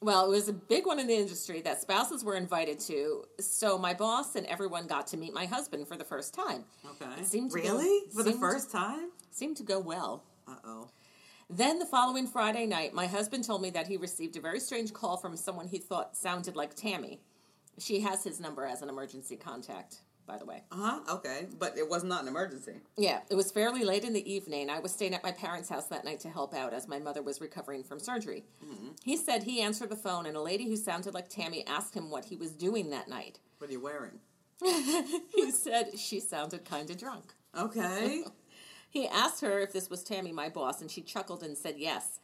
[0.00, 3.24] Well, it was a big one in the industry that spouses were invited to.
[3.40, 6.64] So my boss and everyone got to meet my husband for the first time.
[6.84, 7.20] Okay.
[7.20, 8.08] It seemed to go- really?
[8.14, 9.10] for the first time?
[9.32, 10.22] Seemed to go well.
[10.46, 10.88] Uh oh.
[11.50, 14.92] Then the following Friday night, my husband told me that he received a very strange
[14.92, 17.20] call from someone he thought sounded like Tammy.
[17.78, 20.62] She has his number as an emergency contact, by the way.
[20.70, 21.14] Uh huh.
[21.16, 22.74] Okay, but it was not an emergency.
[22.96, 24.70] Yeah, it was fairly late in the evening.
[24.70, 27.22] I was staying at my parents' house that night to help out as my mother
[27.22, 28.44] was recovering from surgery.
[29.02, 32.10] He said he answered the phone, and a lady who sounded like Tammy asked him
[32.10, 33.40] what he was doing that night.
[33.58, 34.20] What are you wearing?
[35.34, 37.34] He said she sounded kind of drunk.
[37.56, 38.22] Okay.
[38.90, 42.20] He asked her if this was Tammy, my boss, and she chuckled and said yes.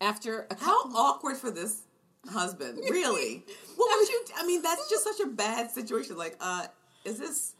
[0.00, 1.82] After a How couple, awkward for this
[2.28, 2.78] husband.
[2.90, 3.44] Really?
[3.76, 4.24] what would you?
[4.36, 6.16] I mean, that's just such a bad situation.
[6.16, 6.66] Like, uh,
[7.04, 7.54] is this?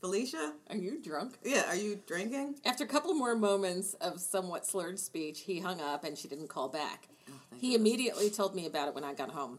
[0.00, 0.52] Felicia?
[0.70, 1.38] Are you drunk?
[1.42, 2.56] Yeah, are you drinking?
[2.64, 6.48] After a couple more moments of somewhat slurred speech, he hung up and she didn't
[6.48, 7.08] call back.
[7.28, 9.58] Oh, thank he immediately told me about it when I got home.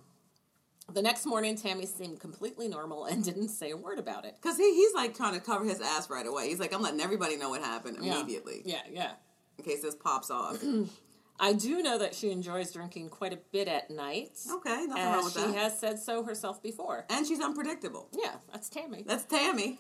[0.94, 4.36] The next morning, Tammy seemed completely normal and didn't say a word about it.
[4.42, 6.48] Because he, he's like trying to cover his ass right away.
[6.48, 8.20] He's like, I'm letting everybody know what happened Yeah.
[8.22, 9.12] immediately Yeah, yeah.
[9.58, 10.64] in case this pops off.
[11.40, 14.40] I do know that she enjoys drinking quite a bit at night.
[14.52, 15.56] Okay, nothing wrong with she that.
[15.56, 17.06] has said so herself before.
[17.10, 18.10] and she's unpredictable.
[18.12, 19.04] Yeah, that's Tammy.
[19.06, 19.80] That's Tammy.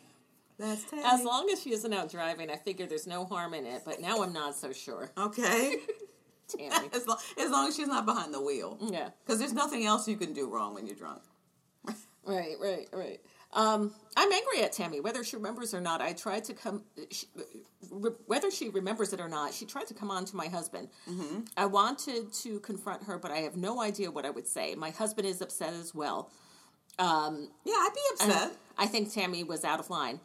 [0.59, 1.03] That's Tammy.
[1.05, 4.01] As long as she isn't out driving, I figure there's no harm in it, but
[4.01, 5.11] now I'm not so sure.
[5.17, 5.77] Okay.
[6.47, 6.89] Tammy.
[6.93, 8.77] as, long, as long as she's not behind the wheel.
[8.81, 9.09] Yeah.
[9.25, 11.21] Because there's nothing else you can do wrong when you're drunk.
[12.25, 13.19] Right, right, right.
[13.53, 16.01] Um, I'm angry at Tammy, whether she remembers or not.
[16.01, 17.27] I tried to come, she,
[17.89, 19.53] re- whether she remembers it or not.
[19.53, 20.89] She tried to come on to my husband.
[21.09, 21.41] Mm-hmm.
[21.55, 24.75] I wanted to confront her, but I have no idea what I would say.
[24.75, 26.29] My husband is upset as well.
[26.99, 28.51] Um, Yeah, I'd be upset.
[28.77, 30.19] I think Tammy was out of line.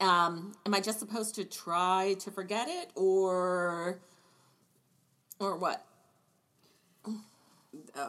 [0.00, 3.98] Um, am I just supposed to try to forget it, or,
[5.40, 5.84] or what?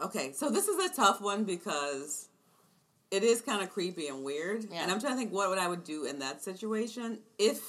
[0.04, 2.28] Okay, so this is a tough one because
[3.10, 4.66] it is kind of creepy and weird.
[4.70, 4.82] Yeah.
[4.82, 7.60] And I'm trying to think what would I would do in that situation if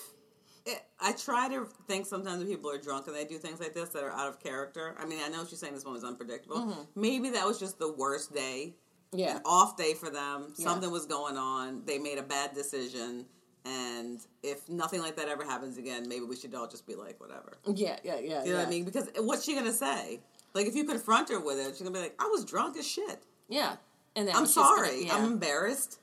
[0.65, 3.73] it, I try to think sometimes when people are drunk and they do things like
[3.73, 4.95] this that are out of character.
[4.99, 6.57] I mean, I know she's saying this one was unpredictable.
[6.57, 6.81] Mm-hmm.
[6.95, 8.75] Maybe that was just the worst day,
[9.11, 10.53] Yeah, an off day for them.
[10.57, 10.65] Yeah.
[10.65, 11.83] Something was going on.
[11.85, 13.25] They made a bad decision.
[13.65, 17.19] And if nothing like that ever happens again, maybe we should all just be like,
[17.19, 17.57] whatever.
[17.73, 18.19] yeah, yeah, yeah.
[18.19, 18.53] You know yeah.
[18.57, 18.85] what I mean?
[18.85, 20.19] Because what's she gonna say?
[20.53, 22.87] Like if you confront her with it, she's gonna be like, "I was drunk as
[22.87, 23.23] shit.
[23.47, 23.75] Yeah,
[24.15, 25.05] and I'm she's gonna- sorry.
[25.05, 25.15] yeah.
[25.15, 25.97] I'm embarrassed.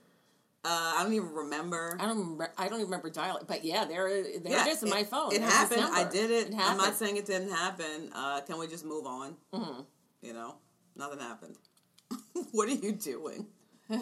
[0.64, 2.52] Uh, I don't even remember." I don't remember.
[2.58, 5.32] I don't even remember dialing, but yeah, there, there Yeah, it is in my phone.
[5.32, 5.82] It There's happened.
[5.82, 6.48] I did it.
[6.48, 8.10] It I'm not saying it didn't happen.
[8.14, 9.36] Uh, can we just move on?
[9.54, 9.80] Mm-hmm.
[10.22, 10.56] You know,
[10.96, 11.56] nothing happened.
[12.52, 13.46] what are you doing?
[13.90, 13.98] All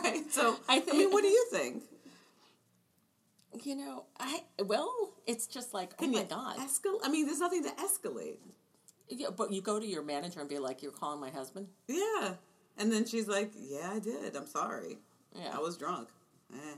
[0.00, 0.24] right.
[0.30, 1.82] So I I, mean, what do you think?
[3.62, 4.90] You know, I well,
[5.26, 6.56] it's just like, oh my god.
[6.58, 7.00] escalate?
[7.04, 8.38] I mean, there's nothing to escalate.
[9.10, 12.34] Yeah, but you go to your manager and be like, "You're calling my husband." Yeah.
[12.76, 14.36] And then she's like, "Yeah, I did.
[14.36, 14.98] I'm sorry.
[15.34, 15.54] Yeah.
[15.56, 16.08] I was drunk."
[16.52, 16.74] Eh.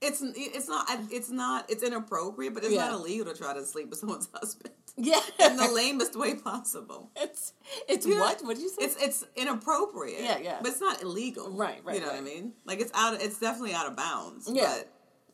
[0.00, 2.88] It's it's not it's not it's inappropriate, but it's Yeah.
[2.90, 7.10] not illegal to try to sleep with someone's husband Yeah, in the lamest way possible.
[7.16, 7.54] it's
[7.88, 8.20] it's Yeah.
[8.20, 8.42] what?
[8.44, 8.84] What did you say?
[8.84, 10.20] It's it's inappropriate.
[10.22, 10.58] Yeah, yeah.
[10.60, 11.50] But it's not illegal.
[11.50, 12.52] Right, right, You know what I mean?
[12.66, 13.20] Like it's out.
[13.22, 14.50] It's definitely out of bounds.
[14.52, 14.82] Yeah.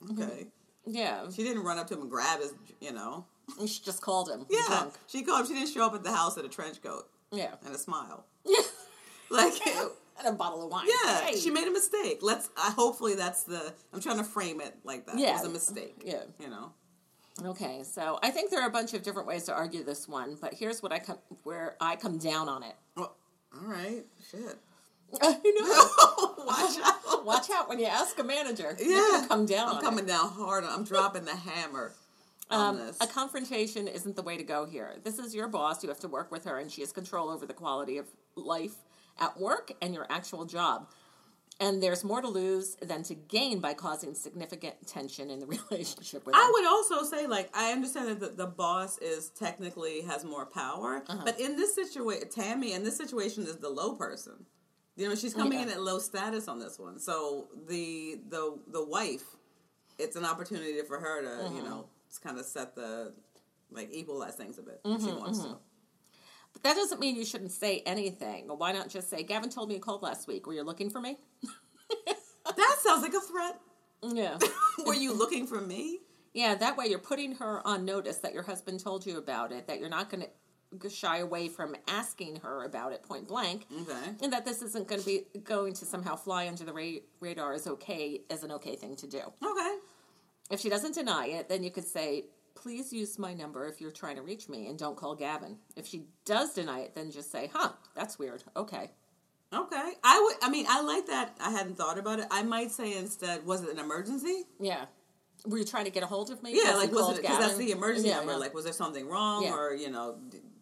[0.01, 0.47] But okay.
[0.87, 2.55] yeah, She didn't run up to him and grab his.
[2.81, 3.27] You know.
[3.67, 4.47] She just called him.
[4.49, 4.61] Yeah.
[4.67, 4.95] drunk.
[5.07, 5.41] She called.
[5.43, 5.47] Him.
[5.49, 8.25] She didn't show up at the house in a trench coat yeah, and a smile.
[8.45, 8.61] yeah,
[9.31, 9.55] Like.
[10.19, 10.87] and a bottle of wine.
[10.87, 11.37] Yeah, Hey.
[11.39, 12.19] she made a mistake.
[12.23, 12.51] Let's.
[12.57, 13.73] Uh, hopefully, that's the.
[13.93, 15.19] I'm trying to frame it like that.
[15.19, 15.31] Yeah.
[15.31, 16.03] it was a mistake.
[16.05, 16.25] Yeah.
[16.39, 16.73] you know.
[17.43, 20.37] Okay, so I think there are a bunch of different ways to argue this one,
[20.41, 22.75] but here's what I come where I come down on it.
[22.97, 23.17] Well,
[23.55, 24.05] all right.
[24.31, 24.59] Shit.
[25.45, 25.89] you know,
[26.47, 27.25] Watch out.
[27.25, 28.77] watch out when you ask a manager.
[28.79, 29.69] Yeah, come down.
[29.71, 30.09] I'm on coming it.
[30.09, 30.65] down hard.
[30.65, 31.95] I'm dropping the hammer
[32.51, 32.97] on Um, this.
[33.01, 34.97] a confrontation isn't the way to go here.
[35.05, 35.83] This is your boss.
[35.83, 38.77] You have to work with her, and she has control over the quality of life
[39.19, 40.89] at work and your actual job.
[41.59, 46.25] And there's more to lose than to gain by causing significant tension in the relationship
[46.25, 46.41] with her.
[46.41, 50.47] I would also say, like, I understand that the, the boss is technically has more
[50.47, 51.23] power, Uh-huh.
[51.25, 54.47] but in this situation, Tammy in this situation is the low person.
[54.97, 55.65] You know, she's coming Yeah.
[55.67, 56.99] in at low status on this one.
[56.99, 59.37] So the the the wife,
[59.99, 61.57] it's an opportunity for her to Mm-hmm.
[61.57, 63.13] you know kind of set the
[63.71, 65.57] like equalize things a bit Mm-hmm, if she wants to.
[66.53, 68.49] But that doesn't mean you shouldn't say anything.
[68.49, 70.47] Why not just say, Gavin told me you called last week.
[70.49, 71.17] Were you looking for me?
[72.57, 73.61] That sounds like a threat.
[74.03, 74.39] Yeah.
[74.87, 76.01] Were you looking for me?
[76.35, 79.67] Yeah, that way you're putting her on notice that your husband told you about it,
[79.69, 80.25] that you're not going
[80.81, 84.11] to shy away from asking her about it point blank, Okay.
[84.23, 87.53] and that this isn't going to be going to somehow fly under the ra- radar
[87.53, 89.19] as okay as an okay thing to do.
[89.19, 89.77] Okay.
[90.51, 93.91] If she doesn't deny it, then you could say, "Please use my number if you're
[93.93, 97.31] trying to reach me, and don't call Gavin." If she does deny it, then just
[97.31, 98.91] say, "Huh, that's weird." Okay.
[99.53, 99.93] Okay.
[100.05, 100.37] I would.
[100.43, 101.37] I mean, I like that.
[101.41, 102.27] I hadn't thought about it.
[102.31, 104.45] I might say instead, was it an emergency?
[104.61, 104.87] Yeah.
[105.47, 106.53] Were you trying to get a hold of me?
[106.55, 108.33] Yeah, like was it because that's the emergency Yeah, number?
[108.33, 108.39] yeah.
[108.39, 109.55] Like, was there something wrong, Yeah.
[109.57, 110.19] or you know,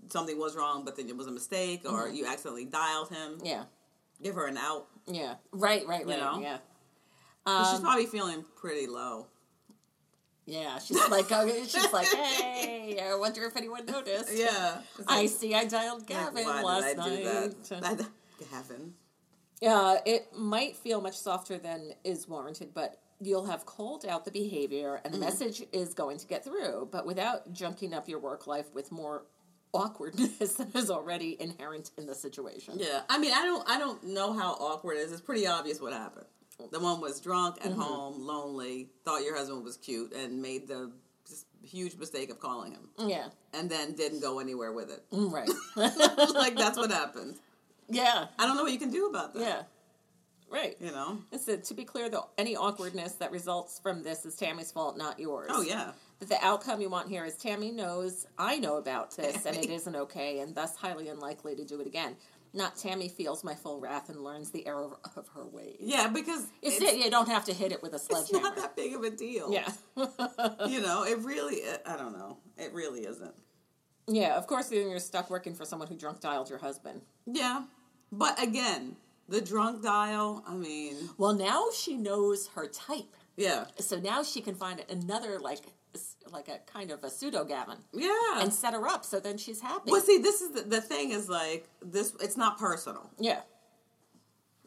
[0.09, 3.39] something was wrong, but then it was a mistake, or you accidentally dialed him?
[3.43, 3.65] yeah,
[4.23, 4.87] Give her an out.
[5.07, 6.19] yeah, right, right, right.
[6.19, 6.39] know?
[6.41, 6.59] Yeah.
[7.45, 9.27] 'Cause she's Um, probably feeling pretty low.
[10.49, 14.31] Yeah, she's like, oh, she's like, hey, I wonder if anyone noticed.
[14.35, 14.79] Yeah.
[15.09, 15.55] I see.
[15.55, 17.65] I dialed Like, Gavin why last did I do night.
[17.99, 18.09] that?
[18.51, 18.95] Gavin.
[19.63, 24.31] Uh, it might feel much softer than is warranted, but you'll have called out the
[24.31, 26.89] behavior, and the message is going to get through.
[26.91, 29.25] But without junking up your work life with more
[29.75, 32.75] awkwardness that is already inherent in the situation.
[32.79, 33.03] Yeah.
[33.11, 33.69] I mean, I don't.
[33.69, 35.13] I don't know how awkward it is.
[35.13, 36.25] It's pretty obvious what happened.
[36.71, 37.81] The one was drunk at Mm-hmm.
[37.81, 40.91] home, lonely, thought your husband was cute, and made the
[41.63, 43.29] huge mistake of calling him, Yeah.
[43.53, 45.05] and then didn't go anywhere with it.
[45.13, 45.49] Mm, Right.
[46.35, 47.37] like that's what happened.
[47.89, 48.27] yeah.
[48.39, 49.41] I don't know what you can do about that.
[49.41, 49.63] Yeah.
[50.51, 50.77] Right.
[50.81, 51.19] You know.
[51.31, 54.97] It said, to be clear, though, any awkwardness that results from this is Tammy's fault,
[54.97, 55.51] not yours.
[55.53, 55.93] Oh yeah.
[56.19, 59.69] But the outcome you want here is Tammy knows I know about this and it
[59.71, 62.17] isn't okay and thus highly unlikely to do it again.
[62.55, 65.77] Not Tammy feels my full wrath and learns the error of her ways.
[65.81, 67.05] Yeah, because It's, it's.
[67.05, 68.39] You don't have to hit it with a sledgehammer.
[68.39, 69.53] it's not that big of a deal.
[69.53, 69.71] yeah.
[70.69, 71.61] You know, it really.
[71.87, 72.39] I don't know.
[72.57, 73.35] It really isn't.
[74.07, 77.03] yeah, of course, then you're stuck working for someone who drunk dialed your husband.
[77.27, 77.65] Yeah,
[78.11, 78.97] but again,
[79.29, 80.43] the drunk dial.
[80.47, 83.15] I mean, Well, now she knows her type.
[83.37, 85.61] yeah, So now she can find another, like,
[86.33, 88.41] like a kind of a pseudo Gavin yeah.
[88.41, 89.91] and set her up so then she's happy.
[89.91, 92.15] well, see, this is the, the thing is like this.
[92.21, 93.11] It's not personal.
[93.19, 93.41] yeah.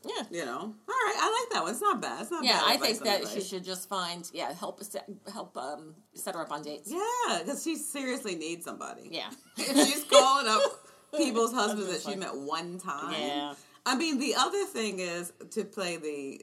[0.04, 0.24] Yeah.
[0.32, 0.58] You know.
[0.58, 1.71] All right, I like that one.
[1.71, 2.21] It's not bad.
[2.24, 2.50] It's not bad.
[2.50, 6.34] Yeah, bad I think that she should just find yeah help set, help um set
[6.34, 6.91] her up on dates.
[6.91, 9.10] Yeah, because she seriously needs somebody.
[9.12, 10.62] Yeah, if she's calling up
[11.17, 13.13] people's husbands that she met one time.
[13.13, 13.54] Yeah.
[13.86, 16.41] I mean, the other thing is to play the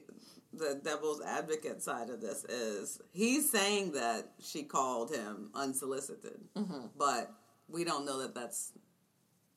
[0.53, 6.87] the devil's advocate side of this is he's saying that she called him unsolicited, Mm-hmm.
[6.97, 7.31] but
[7.67, 8.73] we don't know that that's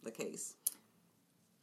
[0.03, 0.55] the case.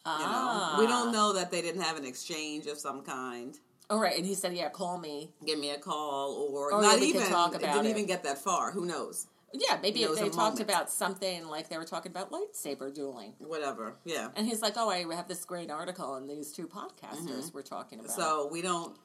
[0.05, 3.55] You ah, know, we don't know that they didn't have an exchange of some kind.
[3.89, 6.95] All right, and he said, "Yeah, call me." Give me a call, or Oh, not
[6.95, 7.27] could even.
[7.27, 7.89] talk about didn't it.
[7.91, 8.71] even get that far.
[8.71, 9.27] Who knows?
[9.51, 10.61] Yeah, maybe was they talked moment.
[10.61, 13.95] about something like they were talking about lightsaber dueling, Whatever.
[14.05, 14.29] Yeah.
[14.35, 17.99] and he's like, "Oh, I have this great article, and these two podcasters were talking
[17.99, 18.21] about." Mm-hmm.
[18.21, 18.95] So we don't,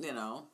[0.00, 0.44] you know,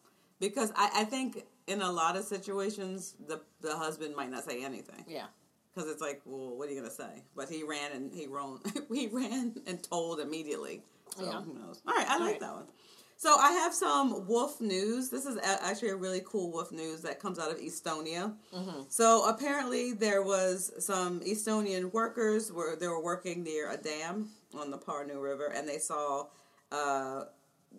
[0.40, 4.62] because I, I think in a lot of situations the the husband might not say
[4.64, 5.26] anything yeah,
[5.74, 7.22] because it's like, well, what are you gonna say?
[7.34, 8.58] But he ran and he ran,
[8.92, 10.82] he ran and told immediately.
[11.16, 11.40] So Yeah.
[11.42, 11.80] who knows?
[11.86, 12.40] All right, I like right.
[12.40, 12.66] that one.
[13.18, 15.08] So I have some wolf news.
[15.08, 18.34] This is a- actually a really cool wolf news that comes out of Estonia.
[18.54, 18.82] Mm-hmm.
[18.90, 24.70] So apparently there was some Estonian workers where they were working near a dam on
[24.70, 26.26] the Parnu River, and they saw
[26.70, 27.24] uh,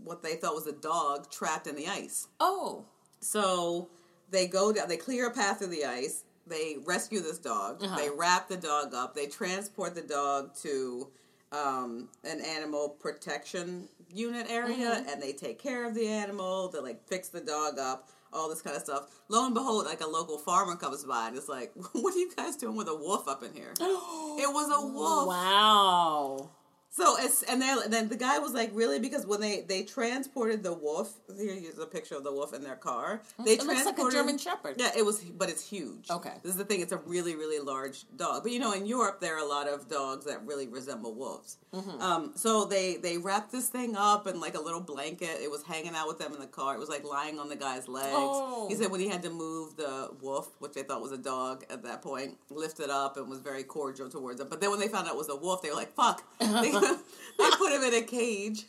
[0.04, 2.28] what they thought was a dog trapped in the ice.
[2.40, 2.86] Oh,
[3.20, 3.90] So
[4.30, 6.24] they go down, they clear a path through the ice.
[6.46, 7.84] They rescue this dog.
[7.84, 7.98] Uh-huh.
[7.98, 9.16] They wrap the dog up.
[9.16, 11.10] They transport the dog to
[11.52, 15.10] um, an animal protection unit area, Mm-hmm.
[15.10, 16.70] and they take care of the animal.
[16.70, 19.10] They like fix the dog up, all this kind of stuff.
[19.30, 22.32] Lo and behold, like a local farmer comes by and it's like, "What are you
[22.36, 25.28] guys doing with a wolf up in here?" it was a wolf.
[25.28, 26.50] wow.
[26.90, 29.00] So it's and then then the guy was like, really?
[29.00, 32.76] Because when they they transported the wolf, here's a picture of the wolf in their
[32.76, 33.22] car.
[33.46, 34.76] They It looks like a German Shepherd.
[34.78, 36.10] Yeah, it was, but it's huge.
[36.10, 36.34] Okay.
[36.42, 38.44] this is the thing; it's a really really large dog.
[38.44, 41.58] But you know, in Europe, there are a lot of dogs that really resemble wolves.
[41.74, 42.02] Mm-hmm.
[42.02, 45.38] Um, so they they wrapped this thing up in like a little blanket.
[45.42, 46.76] It was hanging out with them in the car.
[46.76, 48.10] It was like lying on the guy's legs.
[48.12, 48.68] Oh.
[48.70, 51.66] He said when he had to move the wolf, which they thought was a dog
[51.70, 54.48] at that point, lifted up and was very cordial towards them.
[54.50, 56.72] But then when they found out it was a wolf, they were like, "Fuck!" they,
[57.38, 58.66] they put him in a cage.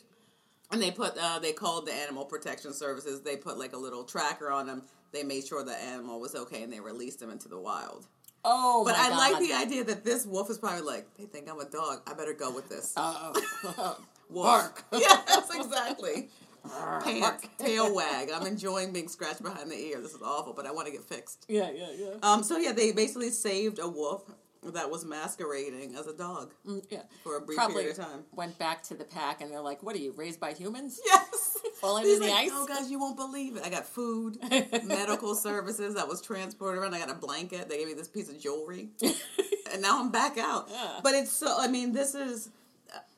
[0.71, 3.21] And they put uh, they called the animal protection services.
[3.21, 4.83] They put like a little tracker on him.
[5.11, 8.05] They made sure the animal was okay, and they released him into the wild.
[8.45, 9.17] Oh, But I God.
[9.17, 12.01] like the idea that this wolf is probably like, they think I'm a dog.
[12.07, 12.93] I better go with this.
[12.95, 13.33] Uh,
[14.29, 14.45] Wolf.
[14.45, 14.85] bark.
[14.93, 16.29] yes, exactly.
[17.03, 18.29] Pants, tail wag.
[18.31, 19.99] I'm enjoying being scratched behind the ear.
[20.01, 21.45] This is awful, but I want to get fixed.
[21.49, 22.13] yeah, yeah, yeah.
[22.21, 22.43] Um.
[22.43, 24.23] So yeah, they basically saved a wolf
[24.63, 27.03] that was masquerading as a dog mm, yeah.
[27.23, 28.23] for a brief Probably period of time.
[28.33, 31.57] went back to the pack, and they're like, "What are you raised by humans?" Yes.
[31.75, 32.49] Falling in the like, ice?
[32.51, 33.63] Oh, guys, you won't believe it.
[33.65, 34.37] I got food,
[34.83, 36.93] medical services that was transported around.
[36.93, 37.69] I got a blanket.
[37.69, 40.67] They gave me this piece of jewelry, and now I'm back out.
[40.69, 40.99] Yeah.
[41.01, 41.55] But it's so.
[41.57, 42.49] I mean, this is.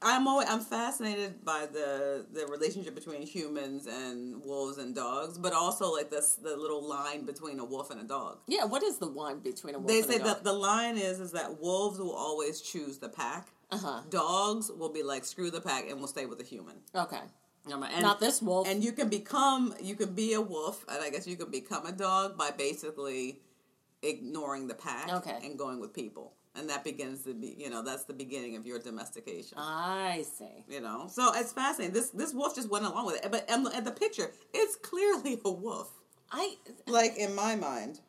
[0.02, 5.54] I'm always I'm fascinated by the the relationship between humans and wolves and dogs, but
[5.54, 8.40] also like this the little line between a wolf and a dog.
[8.48, 10.28] Yeah, what is the line between a wolf They and say a dog?
[10.28, 13.50] that the line is is that wolves will always choose the pack.
[13.70, 14.02] Uh-huh.
[14.10, 16.78] Dogs will be like screw the pack and will stay with the human.
[16.96, 17.22] Okay.
[17.70, 18.68] And- Not this wolf.
[18.68, 21.86] And you can become, you can be a wolf, and I guess you can become
[21.86, 23.40] a dog by basically
[24.02, 25.38] ignoring the pack Okay.
[25.44, 26.34] and going with people.
[26.54, 29.58] And that begins to be, you know, that's the beginning of your domestication.
[29.58, 30.66] I see.
[30.68, 31.94] you know, so it's fascinating.
[31.94, 35.40] This this wolf just went along with it, but and, and the picture, it's clearly
[35.46, 35.90] a wolf.
[36.30, 36.56] I
[36.88, 38.02] Like in my mind,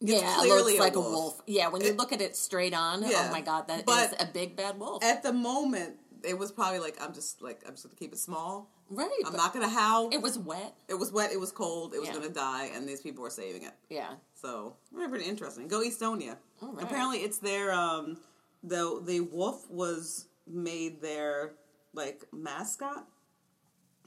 [0.00, 1.12] yeah, it clearly looks a like a wolf.
[1.12, 1.42] wolf.
[1.46, 3.80] Yeah, when you It- look at it straight on, oh Yeah, oh my god, that
[3.80, 5.04] is but- a big bad wolf.
[5.04, 8.18] at the moment, it was probably like I'm just like I'm just gonna keep it
[8.18, 8.70] small.
[8.90, 9.08] right.
[9.26, 10.10] I'm not gonna howl.
[10.12, 10.74] it was wet.
[10.88, 11.32] It was wet.
[11.32, 11.94] It was cold.
[11.94, 12.14] It was Yeah.
[12.14, 13.72] gonna die, and these people were saving it.
[13.88, 14.14] Yeah.
[14.34, 15.68] So pretty interesting.
[15.68, 16.36] Go Estonia.
[16.62, 16.82] Right.
[16.84, 18.18] Apparently, it's their um,
[18.62, 21.52] the the wolf was made their
[21.92, 23.06] like mascot.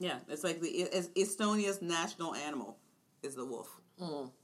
[0.00, 2.76] Yeah, it's like the it's Estonia's national animal
[3.22, 3.68] is the wolf.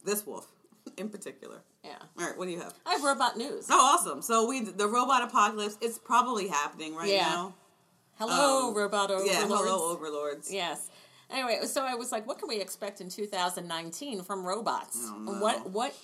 [0.04, 0.46] This wolf,
[0.96, 1.62] in particular.
[1.84, 1.96] Yeah.
[2.18, 2.74] All right, what do you have?
[2.84, 3.66] I have robot news.
[3.70, 4.20] Oh, awesome!
[4.22, 5.78] So we the robot apocalypse.
[5.80, 7.28] It's probably happening right Yeah.
[7.28, 7.54] now.
[8.18, 9.32] Hello, Um, robot overlords.
[9.32, 10.52] Yeah, hello overlords.
[10.52, 10.90] Yes.
[11.30, 14.98] Anyway, so I was like, what can we expect in 2019 from robots?
[15.24, 15.94] What What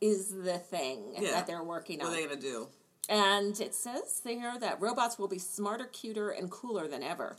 [0.00, 1.32] is the thing Yeah.
[1.32, 2.12] that they're working What on?
[2.12, 2.68] are they gonna do?
[3.08, 7.36] and it says there that robots will be smarter, cuter, and cooler than ever.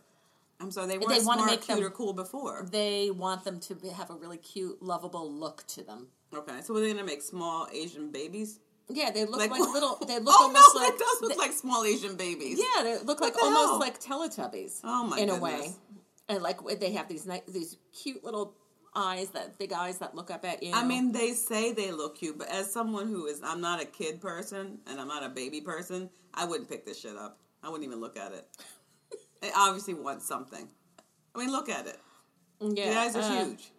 [0.59, 2.67] I'm sorry, they They weren't wanna smart, make them- cute, or cool before.
[2.71, 6.11] They want them to have a really cute, lovable look to them.
[6.35, 8.59] Okay, so they're gonna make small Asian babies.
[8.89, 9.97] Yeah, they look Like, like, little.
[10.07, 12.59] They look oh almost no, like it does look they- like small Asian babies.
[12.59, 13.79] Yeah, they look like the almost hell?
[13.79, 14.79] like Teletubbies.
[14.83, 15.73] Oh, my in a way,
[16.29, 18.55] and like they have these ni- these cute little
[18.95, 20.73] eyes, that big eyes that look up at you.
[20.73, 23.85] I mean, they say they look cute, but as someone who is, I'm not a
[23.85, 27.37] kid person and I'm not a baby person, I wouldn't pick this shit up.
[27.61, 28.45] I wouldn't even look at it.
[29.39, 30.67] It obviously wants something.
[31.35, 31.99] I mean, look at it.
[32.59, 33.71] yeah, The eyes are uh, huge.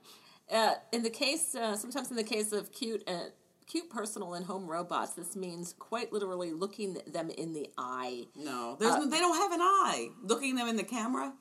[0.53, 3.27] Uh, in the case, uh, sometimes in the case of cute, uh,
[3.67, 8.27] cute personal and home robots, this means quite literally looking them in the eye.
[8.35, 10.09] No, there's uh, they don't have an eye.
[10.23, 11.33] Looking them in the camera.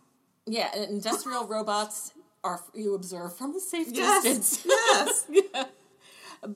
[0.46, 2.12] Yeah, and industrial robots
[2.44, 4.66] are you observe from a safe Yes, distance.
[4.66, 5.66] yes.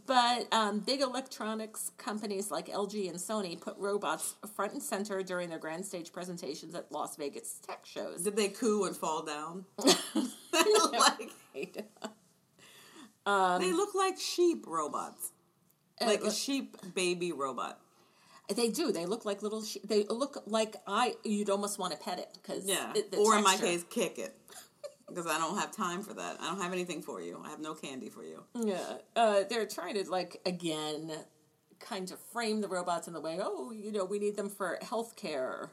[0.06, 5.49] But um, big electronics companies like LG and Sony put robots front and center during
[5.49, 8.22] their grand stage presentations at Las Vegas tech shows.
[8.22, 9.66] Did they coo and fall down?
[9.84, 11.72] they
[13.26, 15.32] like they look like sheep robots,
[16.00, 17.80] like a uh, sheep baby robot.
[18.56, 18.92] They do.
[18.92, 19.64] They look like little.
[19.64, 21.16] Sh- they look like I.
[21.24, 24.36] You'd almost want to pet it because Yeah, or in my case, kick it.
[25.08, 26.38] Because I don't have time for that.
[26.40, 27.42] I don't have anything for you.
[27.44, 28.46] I have no candy for you.
[28.56, 28.80] Yeah,
[29.18, 31.12] uh, they're trying to like again,
[31.82, 33.38] kind of frame the robots in the way.
[33.42, 35.68] Oh, you know, we need them for healthcare.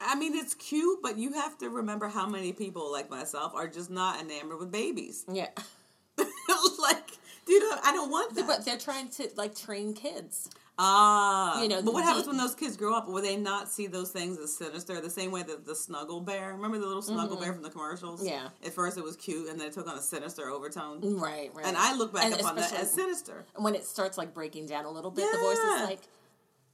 [0.00, 3.66] I mean, it's cute, but you have to remember how many people like myself are
[3.66, 5.24] just not enamored with babies.
[5.30, 5.48] Yeah,
[6.80, 7.10] like,
[7.46, 8.46] dude, I don't want that.
[8.46, 10.48] but they're trying to like train kids.
[10.82, 13.06] Ah, You know, but what happens when those kids grow up?
[13.06, 14.98] Will they not see those things as sinister?
[15.02, 16.54] The same way that the Snuggle Bear.
[16.54, 18.20] Remember the little Snuggle Bear from the commercials?
[18.20, 18.28] Mm-hmm.
[18.30, 18.48] Yeah.
[18.64, 21.18] At first, it was cute, and then it took on a sinister overtone.
[21.18, 21.66] Right, right.
[21.66, 23.44] And I look back And upon that as sinister.
[23.56, 25.30] when it starts like breaking down a little bit.
[25.30, 26.00] The voice is like,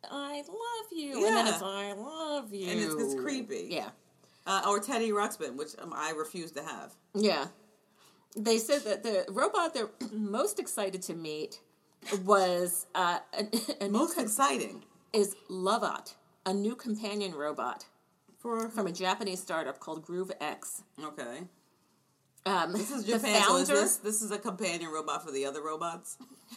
[0.09, 3.69] "I love you," and then it's "I love you," And it's- it's creepy.
[3.73, 3.89] Yeah,
[4.47, 6.93] Uh, or Teddy Ruxpin, which um, I refuse to have.
[7.15, 7.47] yeah.
[8.35, 11.61] They said that the robot they're most excited to meet
[12.25, 16.15] was uh, a, a Most co- exciting is Lovot,
[16.45, 17.87] a new companion robot
[18.39, 20.83] for from a Japanese startup called Groove X.
[21.03, 21.41] okay.
[22.45, 23.43] Um, This is Japan.
[23.43, 26.17] So is this this is a companion robot for the other robots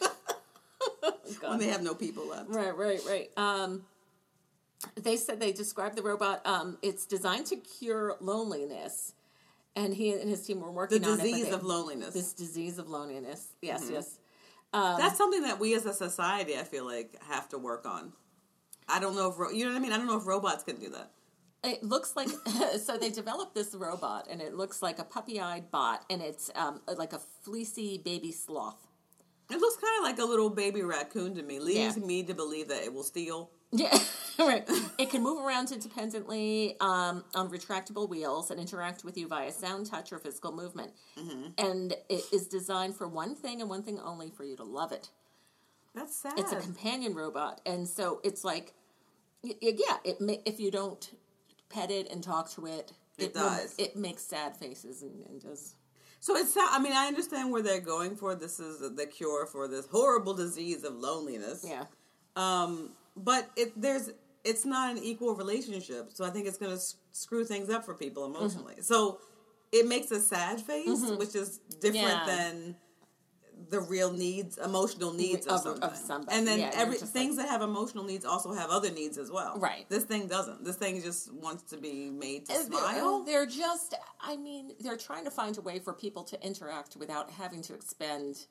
[1.40, 2.48] when they have no people left.
[2.48, 3.30] Right, right, right.
[3.36, 3.84] Um,
[4.94, 6.46] they said they described the robot.
[6.46, 9.14] Um, it's designed to cure loneliness,
[9.76, 11.22] and he and his team were The working on it.
[11.22, 12.14] disease they- of loneliness.
[12.14, 13.46] This disease of loneliness.
[13.62, 13.94] Yes, Mm-hmm.
[13.94, 14.18] yes.
[14.72, 18.12] That's something that we as a society, I feel like, have to work on.
[18.88, 19.92] I don't know if ro- you know what I mean.
[19.92, 21.10] I don't know if robots can do that.
[21.62, 22.28] It looks like
[22.82, 26.80] so they developed this robot, and it looks like a puppy-eyed bot, and it's um,
[26.96, 28.86] like a fleecy baby sloth.
[29.50, 31.58] It looks kind of like a little baby raccoon to me.
[31.58, 32.04] Leads Yeah.
[32.04, 33.50] me to believe that it will steal.
[33.72, 33.96] Yeah,
[34.48, 34.68] right.
[34.98, 39.86] It can move around independently um, on retractable wheels and interact with you via sound,
[39.86, 40.92] touch, or physical movement.
[41.58, 44.92] And it is designed for one thing and one thing only: for you to love
[44.92, 45.10] it.
[45.94, 46.34] That's sad.
[46.38, 48.74] It's a companion robot, and so it's like,
[49.42, 51.10] y- y- yeah, it ma- if you don't
[51.68, 55.74] pet it and talk to it, It will- it makes sad faces and, and does.
[56.20, 56.54] so it's.
[56.54, 58.34] not- I mean, I understand where they're going for.
[58.36, 61.64] This is the cure for this horrible disease of loneliness.
[61.68, 61.84] Yeah,
[62.36, 64.10] Um, but it there's
[64.44, 67.84] it's not an equal relationship, so I think it's going to s- screw things up
[67.84, 68.36] for people mm-hmm.
[68.36, 68.76] emotionally.
[68.80, 69.20] So
[69.72, 71.16] it makes a sad face, mm-hmm.
[71.18, 72.24] which is different Yeah.
[72.26, 72.76] than
[73.68, 75.82] the real needs, emotional needs of, Of- something.
[75.84, 76.36] of somebody.
[76.36, 79.58] And then Yeah, every things that have emotional needs also have other needs as well.
[79.58, 79.86] Right.
[79.90, 80.64] This thing doesn't.
[80.64, 83.22] This thing just wants to be made to And they're- uh, smile.
[83.24, 87.30] They're just, I mean, they're trying to find a way for people to interact without
[87.30, 88.46] having to expend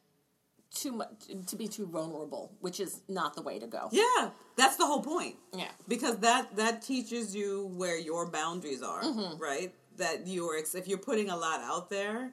[0.74, 1.10] too much,
[1.48, 3.90] to be too vulnerable, which is not the way to go.
[3.92, 5.36] Yeah, that's the whole point.
[5.56, 5.70] Yeah.
[5.88, 9.38] because that that teaches you where your boundaries are, Mm-hmm.
[9.42, 9.74] right?
[9.98, 12.32] That you're if you're putting a lot out there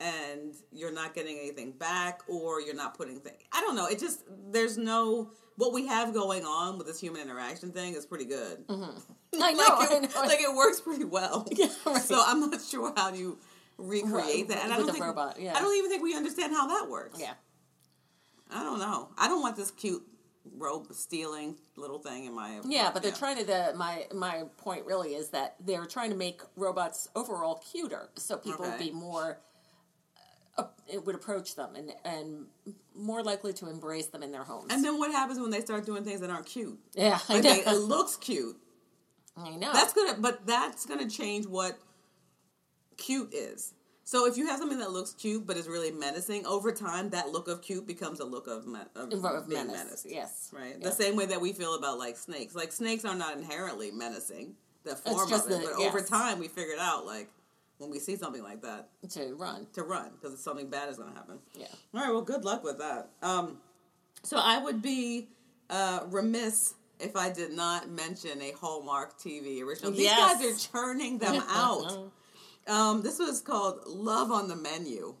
[0.00, 3.40] and you're not getting anything back, or you're not putting things.
[3.52, 3.86] I don't know.
[3.86, 8.04] It just there's no what we have going on with this human interaction thing is
[8.04, 8.64] pretty good.
[8.68, 10.20] I know, like, I it, know.
[10.22, 11.46] like it works pretty well.
[11.56, 12.02] Yeah, right.
[12.02, 13.38] So I'm not sure how you
[13.78, 14.64] recreate Right, that.
[14.64, 15.54] And I don't think robot, yeah.
[15.56, 17.18] I don't even think we understand how that works.
[17.20, 17.32] yeah.
[18.50, 19.08] I don't know.
[19.18, 20.02] I don't want this cute
[20.56, 23.44] rope stealing little thing in my Yeah, but they're trying to.
[23.44, 28.36] The my my point really is that they're trying to make robots overall cuter, so
[28.36, 29.38] people would be more.
[30.58, 32.46] Uh, it would approach them and and
[32.94, 34.72] more likely to embrace them in their homes.
[34.72, 36.78] And then what happens when they start doing things that aren't cute?
[36.94, 38.56] yeah, I Like they, it looks cute.
[39.36, 39.70] I know.
[39.72, 41.78] That's gonna, but that's gonna change what
[42.96, 43.74] cute is.
[44.08, 47.30] So if you have something that looks cute but is really menacing, over time that
[47.30, 49.84] look of cute becomes a look of, me- of, of being menace.
[49.84, 50.06] menaced.
[50.08, 50.80] Yes, Right.
[50.80, 52.54] The same way that we feel about like snakes.
[52.54, 54.54] Like snakes are not inherently menacing.
[54.84, 57.28] The form of it, the- but over time we figured out like
[57.78, 59.66] when we see something like that to run.
[59.72, 61.40] to run because something bad is going to happen.
[61.58, 61.66] Yeah.
[61.92, 62.10] All right.
[62.12, 63.08] Well, good luck with that.
[63.22, 63.58] Um,
[64.22, 65.26] so I would be
[65.68, 69.90] uh, remiss if I did not mention a Hallmark TV original.
[69.90, 70.40] These Yes.
[70.40, 72.12] guys are churning them out.
[72.66, 75.14] Um, this was called Love on the Menu.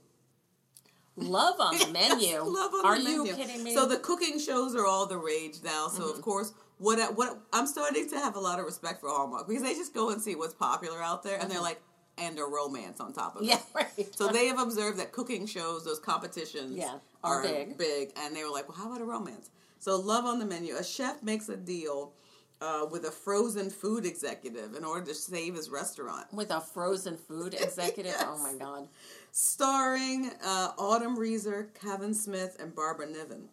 [1.16, 2.42] Love on the menu.
[2.42, 3.34] Love on Are the you menu.
[3.36, 3.74] kidding me?
[3.74, 5.88] So the cooking shows are all the rage now.
[5.88, 6.16] So Mm-hmm.
[6.18, 9.62] of course, what what I'm starting to have a lot of respect for Hallmark because
[9.62, 11.80] they just go and see what's popular out there, and they're like,
[12.18, 13.48] and a romance on top of it.
[13.50, 13.78] Mm-hmm.
[13.78, 14.14] yeah, right.
[14.16, 18.12] So they have observed that cooking shows, those competitions, Yeah, are big, big.
[18.18, 20.76] and they were like, "Well, how about a romance?" So, love on the menu.
[20.76, 22.12] A chef makes a deal
[22.60, 27.16] uh, with a frozen food executive in order to save his restaurant, with a frozen
[27.16, 28.12] food executive.
[28.18, 28.24] Yes.
[28.26, 28.88] Oh my god.
[29.32, 33.48] starring uh, Autumn Reeser, Kevin Smith, and Barbara Niven.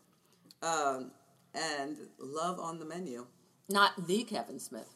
[0.62, 1.12] Um,
[1.54, 3.26] and love on the menu.
[3.70, 4.90] Not the Kevin Smith.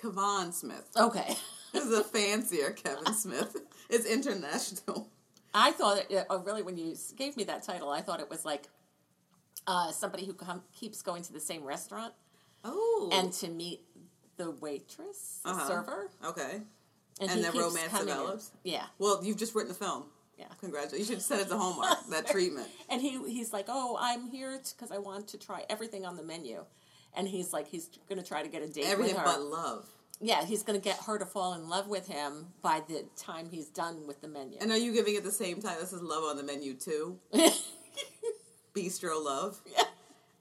[0.00, 0.90] Kavan Smith.
[0.96, 1.36] Okay.
[1.72, 3.54] This is a fancier Kevin Smith.
[3.90, 5.08] It's international.
[5.52, 8.44] I thought it, uh, really when you gave me that title, I thought it was
[8.46, 8.68] like
[9.66, 12.14] uh, somebody who com- keeps going to the same restaurant
[12.68, 13.80] Oh, and to meet
[14.36, 15.68] the waitress, the Uh-huh.
[15.68, 16.60] server, okay.
[17.20, 18.50] and, And he then romance coming develops?
[18.64, 20.04] Yeah, Well, you've just written the film.
[20.38, 20.46] yeah.
[20.60, 21.08] Congratulations.
[21.08, 22.68] You should send it to Hallmark, that treatment.
[22.90, 26.22] And he he's like, "Oh, I'm here because I want to try everything on the
[26.22, 26.64] menu."
[27.14, 29.32] And he's like, he's going to try to get a date Everything with her.
[29.32, 29.86] but love.
[30.20, 33.48] yeah, he's going to get her to fall in love with him by the time
[33.50, 34.58] he's done with the menu.
[34.60, 35.76] And are you giving it the same time?
[35.80, 37.18] This is Love on the Menu too.
[38.74, 39.60] Bistro Love.
[39.66, 39.84] Yeah.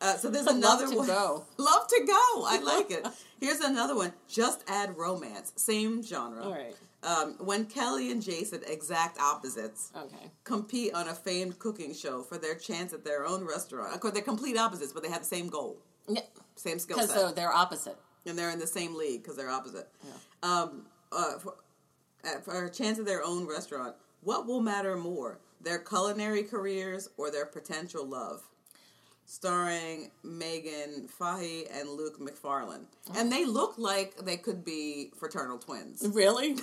[0.05, 1.07] Uh, so there's Love another to one.
[1.07, 1.45] go.
[1.57, 2.45] Love to go.
[2.45, 3.07] I like it.
[3.39, 4.13] Here's another one.
[4.27, 5.51] Just add romance.
[5.55, 6.43] Same genre.
[6.43, 6.75] All right.
[7.03, 10.31] Um, when Kelly and Jason, exact opposites, Okay.
[10.43, 13.93] compete on a famed cooking show for their chance at their own restaurant.
[13.93, 15.77] Of course, they're complete opposites, but they have the same goal,
[16.07, 16.21] Yeah.
[16.55, 17.35] same skill Because set.
[17.35, 17.97] they're opposite.
[18.27, 19.87] and they're in the same league because they're opposite.
[20.41, 21.55] Um, uh, for,
[22.23, 27.07] uh, for a chance at their own restaurant, what will matter more, their culinary careers
[27.17, 28.41] or their potential love?
[29.28, 33.13] Starring Megan Fahy and Luke Macfarlane, oh.
[33.19, 36.07] and they look like they could be fraternal twins.
[36.13, 36.57] Really?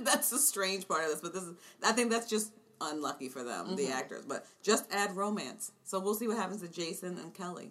[0.00, 1.54] that's the strange part of this, but this is
[1.84, 3.92] I think that's just unlucky for them, the mm-hmm.
[3.92, 4.24] actors.
[4.26, 7.70] But just add romance, so we'll see what happens to Jason and Kelly.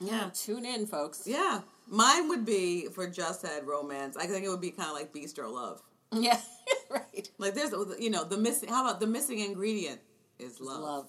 [0.00, 0.30] Yeah.
[0.32, 1.22] Tune in, folks.
[1.26, 4.16] Yeah, mine would be for just had romance.
[4.16, 5.82] I think it would be kind of like Bistro Love.
[6.10, 6.40] Yeah.
[6.90, 7.28] right.
[7.36, 8.70] Like there's you know the missing.
[8.70, 10.00] How about the missing ingredient
[10.38, 10.80] is love.
[10.80, 11.06] Love.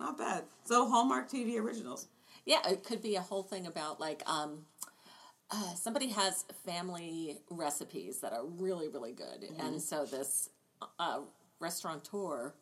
[0.00, 0.44] Not bad.
[0.64, 2.08] So Hallmark TV originals.
[2.44, 4.66] Yeah, it could be a whole thing about like um,
[5.50, 9.60] uh, somebody has family recipes that are really really good, Mm-hmm.
[9.66, 10.50] and so this
[10.98, 11.20] uh,
[11.60, 12.54] restaurateur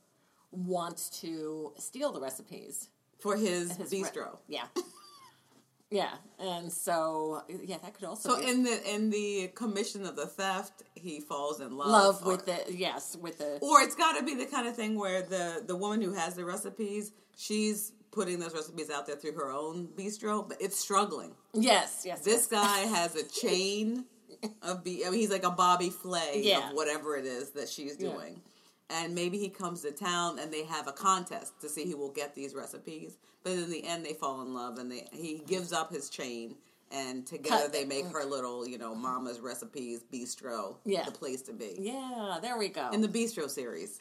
[0.53, 2.89] wants to steal the recipes.
[3.21, 4.37] For his, His re- bistro.
[4.49, 4.67] yeah,
[5.91, 10.15] yeah, and so yeah, that could also so be in the in the commission of
[10.17, 11.89] the theft, he falls in love.
[11.89, 14.77] love or- with the yes with the Or it's got to be the kind of
[14.77, 19.17] thing where the the woman who has the recipes, she's putting those recipes out there
[19.17, 21.35] through her own bistro, but it's struggling.
[21.53, 24.05] yes yes This guy has a chain
[24.63, 25.05] of be.
[25.07, 26.69] I mean, he's like a Bobby Flay Yeah.
[26.71, 28.11] of whatever it is that she's Yeah.
[28.11, 28.43] doing.
[28.91, 32.11] And maybe he comes to town and they have a contest to see who will
[32.13, 33.17] get these recipes.
[33.43, 36.57] But in the end, they fall in love and they he gives up his chain.
[36.93, 38.31] And together they make her mm.
[38.31, 41.05] little, you know, Mama's recipes bistro Yeah.
[41.05, 41.75] the place to be.
[41.79, 42.39] yeah.
[42.43, 42.91] There we go.
[42.91, 43.99] In the bistro series,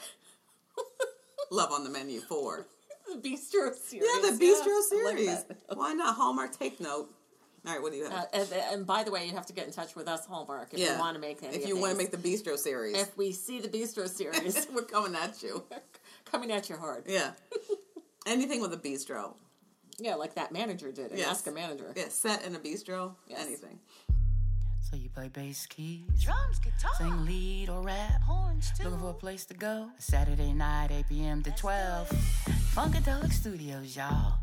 [1.52, 2.68] Love on the Menu four.
[3.08, 4.06] The bistro series.
[4.24, 5.46] Yeah, the bistro like series.
[5.74, 6.58] Why not Hallmark?
[6.58, 7.10] Take note.
[7.66, 8.14] All right, what do you have?
[8.14, 10.74] Uh, and, and by the way, you have to get in touch with us, Hallmark,
[10.74, 11.56] if you want to make any.
[11.56, 14.82] if you want to make the bistro series, if we see the bistro series we're
[14.82, 15.64] coming at you.
[16.26, 17.32] coming at you hard, Yeah.
[18.26, 19.36] Anything with a bistro.
[19.98, 21.12] yeah, like that manager did.
[21.16, 21.28] Yes.
[21.28, 21.94] Ask a manager.
[21.96, 23.16] Yeah, set in a bistro.
[23.28, 23.46] Yes.
[23.46, 23.80] Anything.
[24.94, 28.22] So you play bass keys, Drums, guitar, sing lead or rap.
[28.22, 28.84] horns too.
[28.84, 29.90] Looking for a place to go?
[29.98, 31.42] Saturday night, 8 p.m.
[31.42, 32.10] to 12.
[32.76, 34.36] Funkadelic Studios, y'all.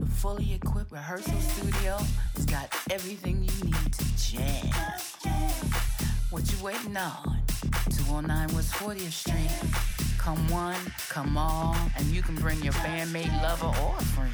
[0.00, 1.98] A fully equipped rehearsal studio.
[2.34, 4.72] It's got everything you need to jam.
[6.30, 7.42] What you waiting on?
[7.90, 10.16] 209 West 40th Street.
[10.16, 10.80] Come one,
[11.10, 14.32] come all, and you can bring your bandmate, lover, or friend.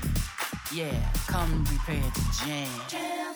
[0.73, 0.95] Yeah,
[1.27, 3.35] come prepared to jam.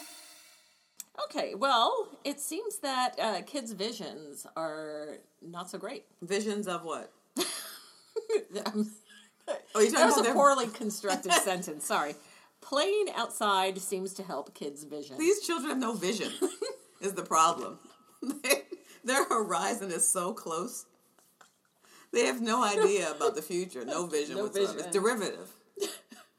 [1.25, 6.05] Okay, well, it seems that uh, kids' visions are not so great.
[6.23, 7.13] Visions of what?
[8.67, 8.91] Um,
[9.75, 11.87] Oh, you that was a their- poorly constructed sentence.
[11.87, 12.15] Sorry.
[12.61, 15.17] Playing outside seems to help kids' vision.
[15.17, 16.31] These children have no vision.
[17.01, 17.79] is the problem.
[19.05, 20.85] Their horizon is so close.
[22.13, 23.85] They have no idea about the future.
[23.87, 24.73] No vision No whatsoever.
[24.73, 24.87] vision.
[24.87, 25.49] It's derivative.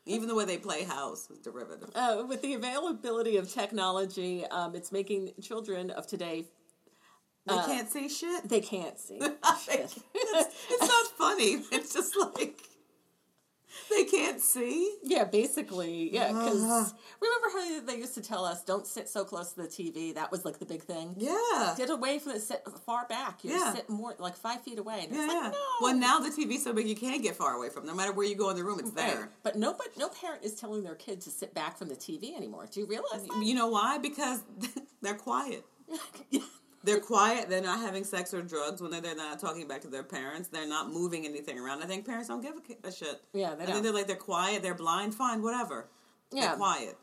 [0.06, 1.90] Even the way they play house is derivative.
[1.94, 6.46] Uh, with the availability of technology, um, it's making children of today
[7.46, 8.48] They uh, can't see shit.
[8.50, 9.20] they can't see.
[9.22, 11.64] it's, it's not funny.
[11.72, 12.60] It's just like
[14.40, 14.96] can't see.
[15.04, 16.28] Yeah, basically, yeah.
[16.30, 16.86] Because Uh-huh.
[17.20, 20.32] remember how they used to tell us, "Don't sit so close to the TV." That
[20.32, 21.16] was like the big thing.
[21.18, 21.74] Yeah.
[21.78, 22.42] Get away from it.
[22.42, 23.44] Sit far back.
[23.44, 23.74] You Yeah.
[23.74, 25.04] sit more like five feet away.
[25.06, 25.40] And Yeah, it's yeah.
[25.42, 25.60] like no.
[25.82, 27.84] Well, now the TV's so big you can't get far away from.
[27.84, 27.88] it.
[27.88, 29.14] No matter where you go in the room, it's Right.
[29.14, 29.32] there.
[29.44, 32.36] But no, but no parent is telling their kid to sit back from the TV
[32.36, 32.68] anymore.
[32.72, 33.44] Do you realize that?
[33.44, 33.98] You know why?
[33.98, 34.40] Because
[35.02, 35.66] they're quiet.
[36.90, 37.50] They're quiet.
[37.50, 40.50] They're not having sex or drugs when they're, they're not talking back to their parents.
[40.50, 41.84] They're not moving anything around.
[41.84, 43.22] I think parents don't give a, a shit.
[43.34, 43.68] Yeah, they I don't.
[43.76, 44.62] think they're like they're quiet.
[44.64, 45.16] They're blind.
[45.16, 45.88] Fine, whatever.
[46.32, 46.48] Yeah.
[46.48, 46.98] They're quiet.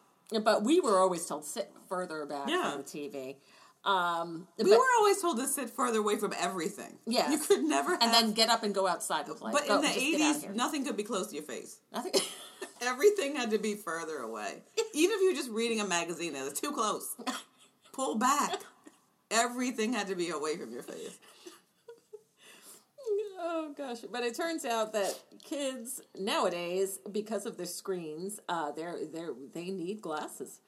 [0.45, 2.73] But we were always told sit further back Yeah.
[2.73, 3.37] from the TV.
[3.85, 6.99] Um, We but- were always told to sit further away from everything.
[7.07, 7.31] Yes.
[7.31, 7.93] you could never.
[7.93, 9.53] Have, and then get up and go outside and play.
[9.53, 11.45] but Go, in the just get out of eighties, nothing could be close to your
[11.45, 11.79] face.
[11.93, 12.13] Nothing.
[12.81, 14.63] Everything had to be further away.
[14.95, 17.15] Even if you were just reading a magazine, it was too close.
[17.93, 18.61] Pull back.
[19.31, 21.19] Everything had to be away from your face.
[23.39, 23.99] Oh gosh!
[24.11, 25.15] But it turns out that
[25.45, 30.61] kids nowadays, because of their screens, uh, they're they're they need glasses,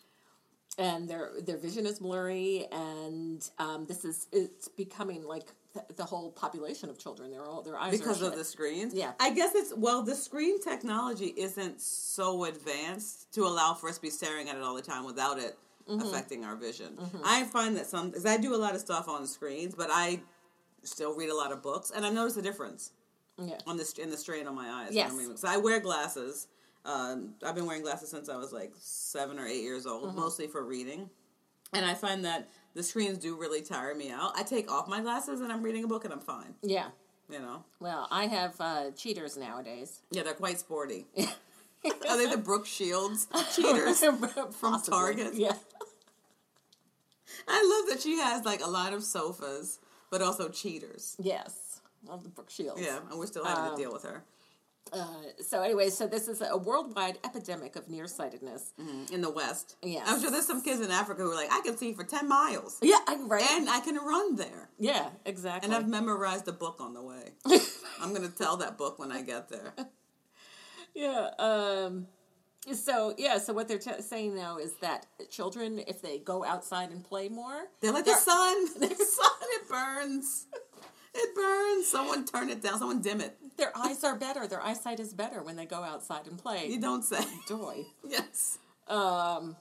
[0.78, 5.48] and their their vision is blurry, and um, this is it's becoming like
[5.96, 7.30] the, whole population of children.
[7.30, 8.94] They're all their eyes are because of the screens.
[8.94, 9.12] Yeah.
[9.20, 14.02] I guess it's well, the screen technology isn't so advanced to allow for us to
[14.02, 15.56] be staring at it all the time without it
[15.88, 16.06] Mm-hmm.
[16.06, 16.98] affecting our vision.
[17.24, 20.20] I find that some because I do a lot of stuff on screens, but I
[20.82, 22.92] still read a lot of books, and I've noticed a difference
[23.38, 23.56] Yeah.
[23.66, 24.90] on the in the strain on my eyes.
[24.92, 25.10] Yes.
[25.10, 26.46] I mean, so I wear glasses.
[26.84, 30.20] Um, I've been wearing glasses since I was like seven or eight years old, Mm-hmm.
[30.20, 31.10] mostly for reading.
[31.72, 34.32] And I find that the screens do really tire me out.
[34.36, 36.54] I take off my glasses and I'm reading a book and I'm fine.
[36.62, 36.86] Yeah.
[37.30, 37.64] You know.
[37.78, 40.00] Well, I have uh, cheaters nowadays.
[40.10, 41.06] Yeah, they're quite sporty.
[42.08, 44.00] Are they the Brooke Shields cheaters?
[44.00, 45.34] from Target?
[45.34, 45.52] Yeah.
[47.50, 49.78] I love that she has like a lot of sofas,
[50.10, 51.16] but also cheaters.
[51.18, 51.80] Yes.
[52.06, 52.80] Love the Brooke Shields.
[52.80, 54.22] Yeah, and we're still having Um, to deal with her
[54.92, 55.04] Uh,
[55.44, 58.72] so anyway, so this is a worldwide epidemic of nearsightedness.
[59.12, 59.76] in the West.
[59.82, 60.04] Yes.
[60.08, 62.26] I'm sure there's some kids in Africa who are like, I can see for 10
[62.28, 62.78] miles.
[62.80, 63.42] Yeah, I, right.
[63.50, 64.70] And I can run there.
[64.78, 65.66] yeah, exactly.
[65.66, 67.32] And I've memorized the book on the way.
[68.00, 69.74] I'm going to tell that book when I get there.
[70.94, 71.30] Yeah.
[71.38, 72.06] Um,
[72.72, 73.38] so yeah.
[73.38, 77.28] So what they're t- saying now is that children, if they go outside and play
[77.28, 80.46] more, They're like, the sun, the sun, it burns.
[81.14, 81.86] It burns.
[81.86, 82.78] Someone turn it down.
[82.78, 83.36] Someone dim it.
[83.56, 84.46] their eyes are better.
[84.46, 86.66] Their eyesight is better when they go outside and play.
[86.68, 87.24] You don't say.
[87.48, 87.86] Joy.
[88.08, 88.58] Yes.
[88.86, 89.56] Um,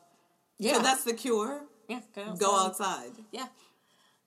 [0.59, 0.73] yeah.
[0.75, 1.61] So that's the cure.
[1.87, 2.01] yeah.
[2.15, 2.39] Go outside.
[2.39, 3.11] Go outside.
[3.31, 3.47] Yeah.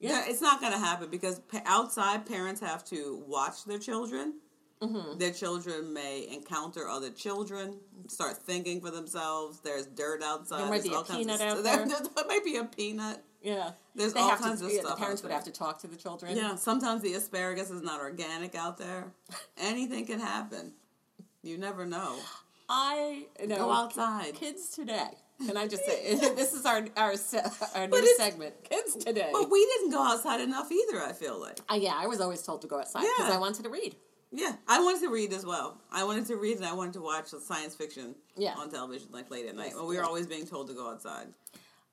[0.01, 0.25] Yeah, Yeah.
[0.29, 4.35] it's not going to happen because outside parents have to watch their children.
[4.83, 5.19] Mm-hmm.
[5.19, 7.77] Their children may encounter other children,
[8.09, 9.61] start thinking for themselves.
[9.61, 10.61] There's dirt outside.
[10.61, 12.09] There might There's be a all kinds peanut of out st- there.
[12.15, 13.23] there might be a peanut.
[13.43, 13.73] Yeah.
[13.95, 15.87] There's they all kinds to, of yeah, stuff The parents would have to talk to
[15.87, 16.37] the children.
[16.37, 19.13] Yeah, sometimes the asparagus is not organic out there.
[19.59, 20.73] Anything can happen.
[21.43, 22.17] You never know.
[22.69, 23.57] I know.
[23.57, 24.35] Go outside.
[24.35, 25.09] Kids today.
[25.45, 27.15] Can I just say this is our our
[27.75, 28.55] our new segment.
[28.69, 29.31] Kids today.
[29.33, 31.59] But we didn't go outside enough either, I feel like.
[31.71, 33.37] Uh, yeah, I was always told to go outside because Yeah.
[33.37, 33.97] I wanted to read.
[34.33, 35.79] Yeah, I wanted to read as well.
[35.91, 38.55] I wanted to read and I wanted to watch science fiction Yeah.
[38.57, 39.69] on television, like late at night.
[39.69, 41.35] Yes, When we were always being told to go outside.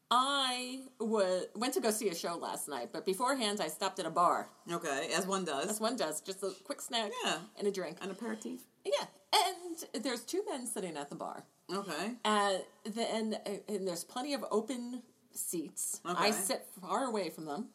[0.09, 1.23] I wa
[1.55, 4.49] went to go see a show last night, but beforehand I stopped at a bar.
[4.71, 5.67] Okay, as one does.
[5.69, 7.39] As one does, just a quick snack Yeah.
[7.57, 7.97] and a drink.
[8.01, 8.61] An aperitif.
[8.85, 12.15] Yeah, and there's two men sitting at the bar, Okay.
[12.23, 13.33] and then
[13.67, 15.99] and there's plenty of open seats.
[16.05, 17.69] I sit far away from them,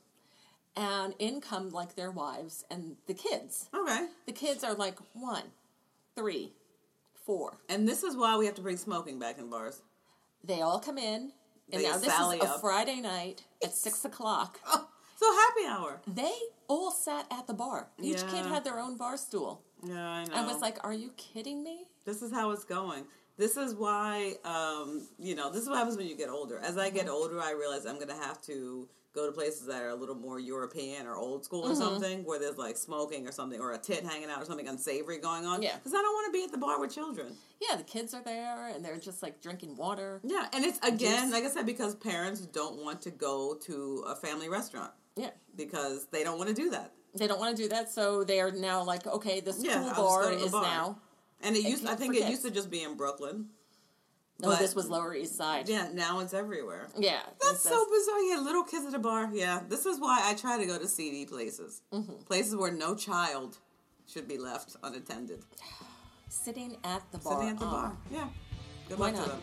[0.76, 3.68] and in come like their wives and the kids.
[3.74, 4.06] Okay.
[4.26, 5.44] The kids are like one,
[6.16, 6.52] three,
[7.26, 7.58] four.
[7.68, 9.82] And this is why we have to bring smoking back in bars.
[10.44, 11.32] They all come in,
[11.72, 12.58] and They now this is a.
[12.60, 14.58] Friday night at six o'clock.
[15.24, 16.00] Oh, so happy hour.
[16.12, 16.32] They
[16.66, 17.86] all sat at the bar.
[18.00, 19.62] Each kid had their own bar stool.
[19.84, 20.34] Yeah, I know.
[20.34, 23.04] I was like, "Are you kidding me?" this is how it's going.
[23.36, 26.58] This is why, um, you know, this is what happens when you get older.
[26.58, 26.96] As I Mm-hmm.
[26.96, 29.94] get older, I realize I'm going to have to go to places that are a
[29.94, 31.80] little more European or old school or Mm-hmm.
[31.80, 35.18] something, where there's like smoking or something, or a tit hanging out or something unsavory
[35.18, 35.62] going on.
[35.62, 35.76] Yeah.
[35.76, 37.28] because I don't want to be at the bar with children.
[37.60, 40.20] Yeah, the kids are there and they're just like drinking water.
[40.24, 41.32] Yeah, and it's again, Juice.
[41.32, 45.30] like I said, because parents don't want to go to a family restaurant Yeah.
[45.56, 46.92] because they don't want to do that.
[47.14, 50.04] They don't want to do that, so they are now like, okay, this Yeah, cool
[50.04, 50.62] bar the is bar.
[50.62, 50.98] now.
[51.42, 53.46] And it used, I think, it used to just be in Brooklyn.
[54.44, 55.68] Oh, But- this was Lower East Side.
[55.68, 56.88] Yeah, now it's everywhere.
[56.98, 58.22] Yeah, That's so bizarre.
[58.22, 59.30] Yeah, little kids at a bar.
[59.32, 62.24] Yeah, this is why I try to go to seedy places, Mm-hmm.
[62.26, 63.58] places where no child
[64.06, 65.44] should be left unattended.
[66.28, 67.34] sitting at the bar.
[67.34, 67.70] Sitting at the Oh.
[67.70, 67.96] bar.
[68.10, 68.28] Yeah,
[68.88, 69.42] good luck to them.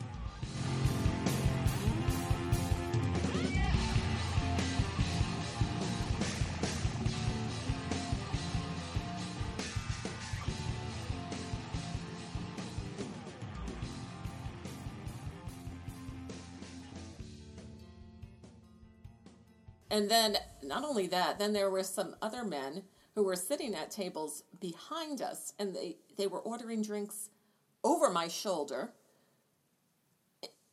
[19.91, 22.83] And then, not only that, then there were some other men
[23.13, 27.29] who were sitting at tables behind us, and they, they were ordering drinks
[27.83, 28.93] over my shoulder,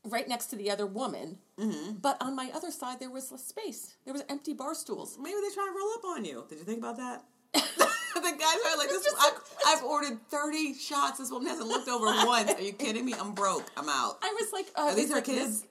[0.04, 1.38] right next to the other woman.
[1.58, 1.94] Mm-hmm.
[2.00, 3.96] But on my other side, there was space.
[4.04, 5.18] There was empty bar stools.
[5.20, 6.44] Maybe they're trying to roll up on you.
[6.48, 7.24] Did you think about that?
[7.54, 9.14] the guys are like, this.
[9.18, 9.30] I,
[9.66, 11.18] I've ordered thirty shots.
[11.18, 12.52] This woman hasn't looked over once.
[12.52, 13.14] Are you kidding me?
[13.18, 13.66] I'm broke.
[13.76, 14.18] I'm out.
[14.22, 15.62] I was like, uh, Are these like, kids?
[15.62, 15.66] This,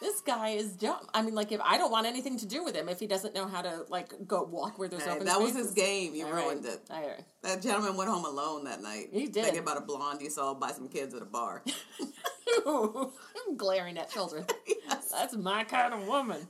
[0.00, 1.06] this guy is dumb.
[1.12, 3.34] I mean, like, if I don't want anything to do with him, if he doesn't
[3.34, 6.14] know how to like go walk where there's Hey, open that was his game.
[6.14, 6.44] You All right.
[6.44, 6.80] ruined it.
[6.90, 7.24] All right.
[7.42, 9.08] That gentleman went home alone that night.
[9.12, 9.44] He did.
[9.44, 11.62] Thinking about a blonde he saw by some kids at a bar.
[12.66, 14.44] I'm glaring at children.
[14.88, 16.48] That's my kind of woman.